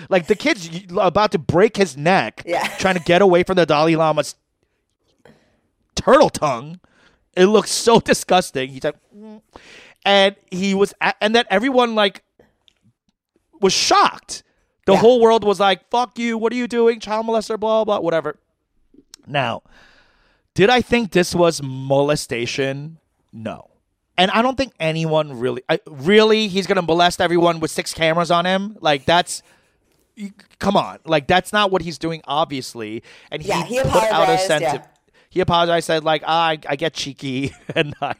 [0.08, 2.66] Like the kid's about to break his neck, Yeah.
[2.78, 4.36] trying to get away from the Dalai Lama's
[5.94, 6.80] turtle tongue.
[7.36, 8.70] It looks so disgusting.
[8.70, 9.42] He's like, "Mm."
[10.04, 12.22] and he was, a- and then everyone like
[13.60, 14.42] was shocked.
[14.86, 14.98] The Yeah.
[14.98, 16.36] whole world was like, "Fuck you!
[16.38, 18.36] What are you doing, child molester?" Blah blah, whatever.
[19.26, 19.62] Now,
[20.54, 22.98] did I think this was molestation?
[23.32, 23.68] No.
[24.18, 28.30] And I don't think anyone really, I, really, he's gonna molest everyone with six cameras
[28.30, 28.76] on him.
[28.80, 29.42] Like that's,
[30.58, 33.02] come on, like that's not what he's doing, obviously.
[33.30, 34.74] And he, Yeah, he put out a sense yeah.
[34.74, 34.82] of,
[35.30, 38.14] he apologized, said like, ah, I, I get cheeky, and I,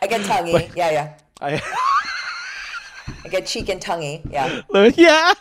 [0.00, 0.70] I get tonguey.
[0.76, 1.14] yeah, yeah.
[1.40, 1.60] I
[3.28, 4.22] I get cheek and tonguey.
[4.30, 4.62] Yeah.
[4.96, 5.34] yeah.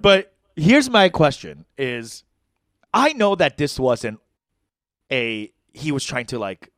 [0.00, 2.24] but here's my question: Is
[2.92, 4.18] I know that this wasn't
[5.12, 6.72] a he was trying to like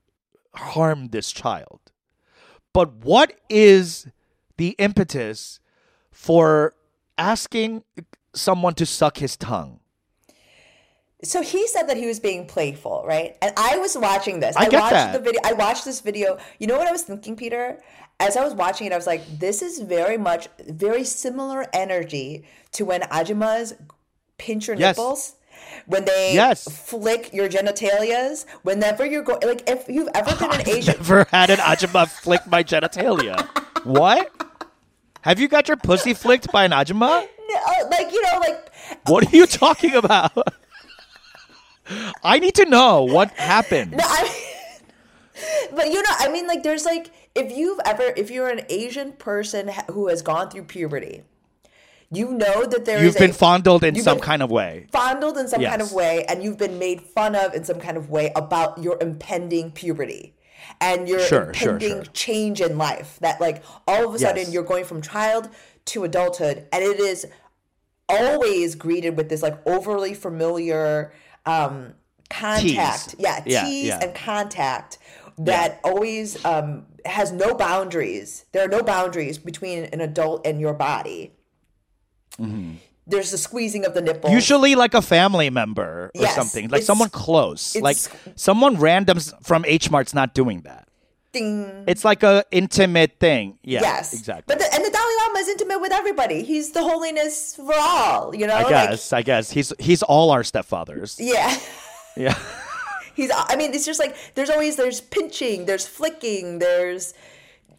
[0.55, 1.81] harm this child,
[2.75, 4.07] but what is
[4.59, 5.61] the impetus
[6.12, 6.75] for
[7.16, 7.85] asking
[8.35, 9.81] someone to suck his tongue?
[11.23, 13.37] So he said that he was being playful, right?
[13.43, 14.57] And I was watching this.
[14.57, 15.12] I get watched that.
[15.12, 15.41] the video.
[15.45, 16.39] I watched this video.
[16.59, 17.83] You know what I was thinking, Peter?
[18.21, 22.45] As I was watching it, I was like, this is very much very similar energy
[22.73, 23.73] to when Ajumas
[24.39, 24.97] pinch your Yes.
[24.97, 25.37] nipples.
[25.87, 26.68] When they Yes.
[26.71, 31.51] flick your genitalias, whenever you're going, like if you've ever been an Asian, Never had
[31.51, 33.37] an ajumma flick my genitalia.
[33.85, 34.31] What?
[35.23, 37.25] Have you got your pussy flicked by an ajumma?
[37.27, 38.71] Uh, like you know, like
[39.07, 40.33] What are you talking about?
[42.23, 43.93] I need to know what happened.
[43.93, 44.47] No, I
[45.75, 49.12] but you know, I mean, like, there's like, if you've ever, if you're an Asian
[49.12, 51.22] person who has gone through puberty,
[52.12, 54.87] you know that there is You've been a fondled in some kind of way.
[54.91, 57.97] fondled in some kind of way, and you've been made fun of in some kind
[57.97, 60.35] of way about your impending puberty
[60.81, 62.12] and your Sure, sure, impending sure.
[62.12, 63.18] change in life.
[63.20, 64.53] That like all of a sudden Yes.
[64.53, 65.49] you're going from child
[65.87, 67.26] to adulthood, and it is
[68.09, 71.12] always greeted with this like overly familiar
[71.47, 71.95] um
[72.28, 73.16] contact Tease.
[73.20, 74.01] yeah Yeah, tease yeah.
[74.03, 74.99] and contact
[75.39, 78.44] that always um has no boundaries.
[78.53, 81.32] There are no boundaries between an adult and your body.
[83.07, 84.30] There's the squeezing of the nipple.
[84.30, 87.96] Usually, like a family member or Yes, something, like someone close, like
[88.36, 90.86] someone random from H Mart's not doing that.
[91.32, 91.84] Ding.
[91.86, 93.59] It's like a intimate thing.
[93.62, 94.12] Yeah, yes.
[94.12, 94.44] exactly.
[94.48, 96.42] but the, and the dalai lama is intimate with everybody.
[96.42, 98.55] He's the holiness for all you know?
[98.55, 99.51] I like guess, I guess.
[99.51, 101.16] He's he's all our stepfathers.
[101.20, 101.57] yeah.
[102.16, 102.36] Yeah,
[103.15, 107.15] He's I mean it's just like there's always there's pinching, there's flicking, there's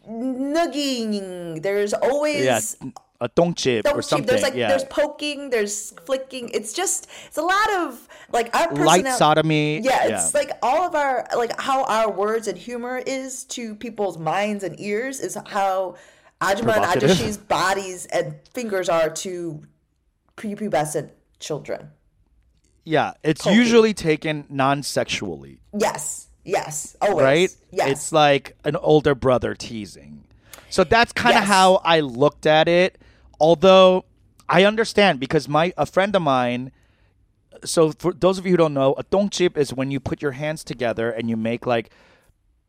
[0.08, 2.90] nugging, there's always yeah.
[3.20, 4.26] a 똥chip or something.
[4.26, 4.68] There's like yeah.
[4.68, 6.50] there's poking, there's flicking.
[6.50, 9.80] It's just it's a lot of like our light sodomy.
[9.80, 14.18] Yeah, it's like all of our like how our words and humor is to people's
[14.18, 15.96] minds and ears is how
[16.40, 19.62] Ajima and Ajashi's bodies and fingers are to
[20.36, 21.90] prepubescent children.
[22.84, 23.12] Yeah.
[23.22, 26.28] It's usually taken non-sexually, Yes.
[26.44, 26.96] Yes.
[27.00, 27.22] Always.
[27.22, 27.56] right?
[27.70, 27.88] Yes.
[27.90, 30.24] It's like an older brother teasing.
[30.70, 31.48] So that's kind of Yes.
[31.48, 32.98] how I looked at it.
[33.38, 34.04] Although
[34.48, 36.72] I understand because my a friend of mine.
[37.64, 40.32] So for those of you who don't know, a 똥chip is when you put your
[40.32, 41.90] hands together and you make like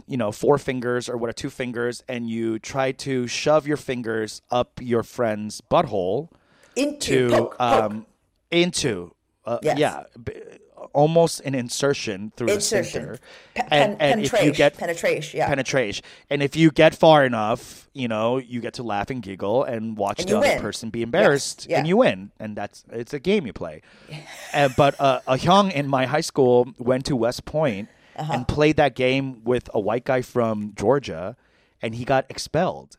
[0.05, 3.77] you know, four fingers or what are two fingers, and you try to shove your
[3.77, 6.27] fingers up your friend's butthole
[6.75, 7.61] into to poke, poke.
[7.61, 8.05] um
[8.51, 9.12] into
[9.45, 9.77] uh, Yes.
[9.77, 10.33] yeah, b-
[10.93, 13.01] almost an insertion through insertion.
[13.03, 13.19] the Pe- sphincter.
[13.55, 14.53] and, pen- and if you penetration.
[14.57, 15.37] get penetration.
[15.37, 15.47] Yeah.
[15.47, 19.63] penetration, and if you get far enough, you know, you get to laugh and giggle
[19.63, 20.59] and watch And the other win.
[20.61, 21.77] person be embarrassed, yeah.
[21.79, 23.81] and you win, and that's it's a game you play.
[24.53, 28.31] Uh, but uh, a young in my high school went to West Point Uh-huh.
[28.33, 31.35] and played that game with a white guy from Georgia,
[31.81, 32.97] and he got expelled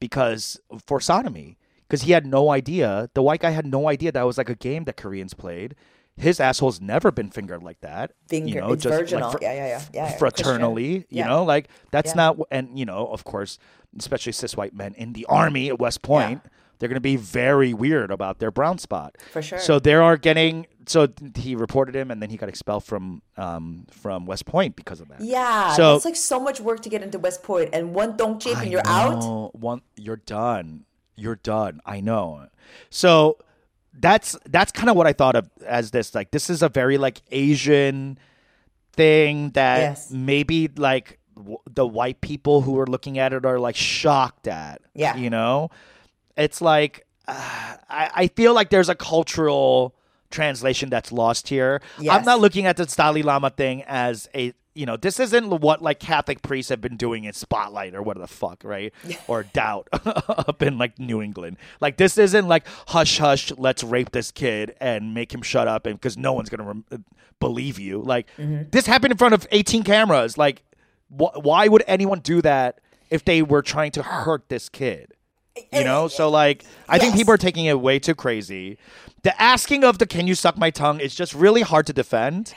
[0.00, 1.56] because for sodomy
[1.88, 3.08] because he had no idea.
[3.14, 5.74] The white guy had no idea that was like a game that Koreans played.
[6.18, 8.12] His asshole's never been fingered like that.
[8.26, 8.48] Finger.
[8.48, 9.30] you know, it's just like virginal.
[9.32, 10.10] fr- yeah, yeah, yeah, yeah.
[10.12, 10.16] yeah.
[10.18, 11.06] fraternally, Christian.
[11.10, 11.26] you Yeah.
[11.26, 12.14] know, like that's Yeah.
[12.16, 13.58] not, and you know, of course,
[13.98, 16.40] especially cis white men in the army at West Point,
[16.78, 19.16] they're going to be very weird about their brown spot.
[19.32, 19.58] For sure.
[19.58, 20.66] So there are getting.
[20.88, 25.00] So he reported him, and then he got expelled from um from West Point because
[25.00, 25.20] of that.
[25.20, 28.40] Yeah, So- it's like so much work to get into West Point, and one don't
[28.40, 29.54] chip and you're out.
[29.54, 30.84] One, you're done.
[31.16, 31.80] You're done.
[31.86, 32.46] I know.
[32.90, 33.38] So
[33.98, 36.14] that's that's kind of what I thought of as this.
[36.14, 38.18] Like this is a very like Asian
[38.92, 40.10] thing that Yes.
[40.10, 44.82] maybe like w- the white people who are looking at it are like shocked at.
[44.94, 45.16] Yeah.
[45.16, 45.70] You know,
[46.36, 49.94] it's like uh, I I feel like there's a cultural
[50.30, 51.80] translation that's lost here.
[52.10, 55.80] I'm not looking at the Dalai Lama thing as a you know this isn't what
[55.82, 58.92] like Catholic priests have been doing in Spotlight or what the fuck right
[59.28, 61.56] or Doubt up in like New England.
[61.80, 65.86] Like this isn't like hush hush let's rape this kid and make him shut up
[65.86, 67.04] and because no one's gonna rem-
[67.40, 68.00] believe you.
[68.02, 68.70] Like Mm-hmm.
[68.70, 70.36] this happened in front of 18 cameras.
[70.36, 70.62] Like
[71.08, 75.12] wh- why would anyone do that if they were trying to hurt this kid?
[75.72, 78.76] You know, so like I think people are taking it way too crazy.
[79.22, 82.52] The asking of the "Can you suck my tongue?" is just really hard to defend.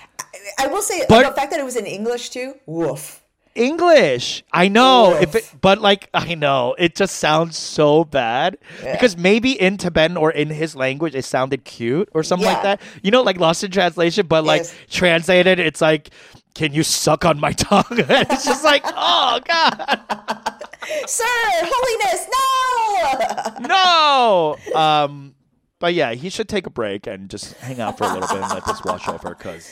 [0.57, 2.55] I will say But- the fact that it was in English too.
[2.65, 3.21] Woof.
[3.55, 5.15] English, I know.
[5.15, 5.21] Oof.
[5.23, 10.15] If it, but like I know, it just sounds so bad because maybe in Tibetan
[10.15, 12.79] or in his language it sounded cute or something like that.
[13.03, 14.75] You know, like lost in translation, but like Yes.
[14.89, 16.09] translated, it's like.
[16.55, 17.85] Can you suck on my tongue?
[17.91, 19.99] it's just like, oh god,
[21.05, 21.23] Sir,
[21.61, 22.27] holiness,
[23.61, 23.67] no.
[24.73, 24.75] no.
[24.79, 25.35] Um,
[25.77, 28.43] but yeah, he should take a break and just hang out for a little bit
[28.43, 29.71] and let this wash over because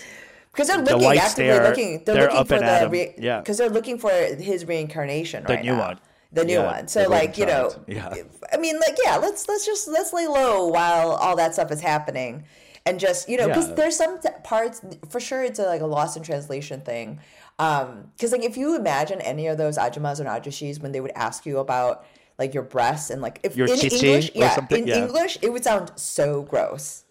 [0.58, 2.04] Because they're The looking whites actively there, looking.
[2.04, 3.40] They're, they're looking for the re- Yeah.
[3.42, 5.48] Because they're looking for his reincarnation right?
[5.50, 5.80] The right new now.
[5.88, 6.00] one.
[6.34, 6.88] The new Yeah, one.
[6.88, 7.72] So like you know.
[7.88, 8.12] Yeah.
[8.52, 11.80] I mean like yeah, let's let's just let's lay low while all that stuff is
[11.80, 12.44] happening,
[12.88, 13.76] and just you know because Yeah.
[13.76, 17.20] there's some t- parts for sure it's a, like a loss in translation thing.
[17.60, 21.14] Um, because like if you imagine any of those ajumas or ajushis when they would
[21.16, 22.04] ask you about
[22.40, 24.88] like your breasts and like if Your in English, yeah, in.
[24.90, 27.04] English it would sound so gross.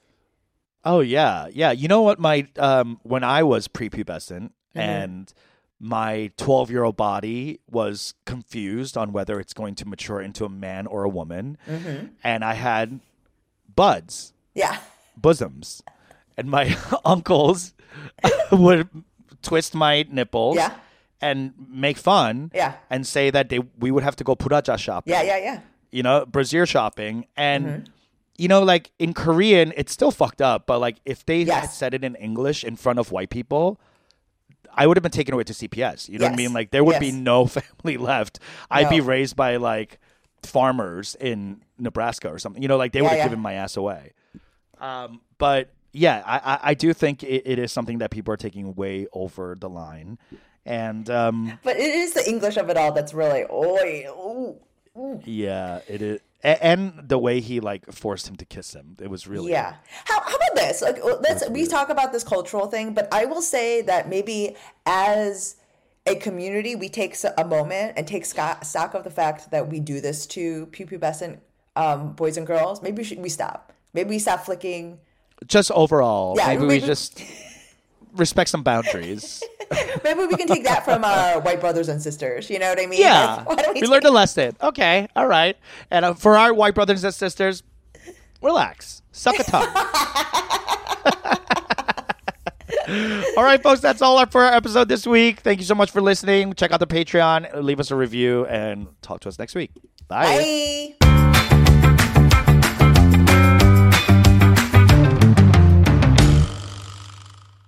[0.86, 1.72] Oh yeah, yeah.
[1.72, 2.18] You know what?
[2.20, 4.78] My um, when I was prepubescent Mm-hmm.
[4.90, 5.32] and
[5.80, 11.02] my twelve-year-old body was confused on whether it's going to mature into a man or
[11.04, 12.06] a woman, Mm-hmm.
[12.22, 13.00] and I had
[13.74, 14.78] buds, Yeah.
[15.16, 15.82] bosoms,
[16.36, 17.74] and my uncles
[18.52, 18.88] would
[19.42, 20.56] twist my nipples.
[20.56, 20.72] Yeah.
[21.22, 22.74] And make fun, Yeah.
[22.90, 25.60] and say that they we would have to go puraja shopping, Yeah, yeah, yeah.
[25.90, 27.92] you know, brazier shopping, and Mm-hmm.
[28.38, 30.66] You know, like in Korean, it's still fucked up.
[30.66, 33.80] But like, if they had said it in English in front of white people,
[34.72, 36.08] I would have been taken away to CPS.
[36.08, 36.52] You know what I mean?
[36.52, 38.38] Like, there would be no family left.
[38.70, 39.98] I'd be raised by like
[40.42, 42.62] farmers in Nebraska or something.
[42.62, 43.24] You know, like they would have yeah.
[43.24, 44.12] given my ass away.
[44.78, 48.36] Um, but yeah, I, I, I do think it, it is something that people are
[48.36, 50.18] taking way over the line.
[50.64, 54.06] And um, But it is the English of it all that's really oi.
[55.24, 56.20] Yeah, it is.
[56.42, 59.74] And the way he like forced him to kiss him, it was really Yeah.
[60.04, 60.82] How, how about this?
[60.82, 65.56] Like, let's we talk about this cultural thing, but I will say that maybe as
[66.06, 70.00] a community, we take a moment and take stock of the fact that we do
[70.00, 71.38] this to prepubescent
[71.74, 72.80] um, boys and girls.
[72.82, 73.72] Maybe we, should, we stop.
[73.92, 74.98] Maybe we stop flicking.
[75.46, 77.20] just overall, Yeah, maybe we we- just
[78.14, 79.42] respect some boundaries.
[80.04, 82.50] Maybe we can take that from our white brothers and sisters.
[82.50, 83.00] You know what I mean?
[83.00, 84.56] Yeah, we, we, learned a lesson.
[84.62, 85.56] Okay, all right.
[85.90, 87.62] And uh, for our white brothers and sisters,
[88.42, 89.62] relax, suck a tongue.
[93.36, 95.40] all right, folks, that's all our, for our episode this week.
[95.40, 96.54] Thank you so much for listening.
[96.54, 99.70] Check out the Patreon, leave us a review, and talk to us next week.
[100.08, 100.94] Bye.
[101.00, 101.62] Bye.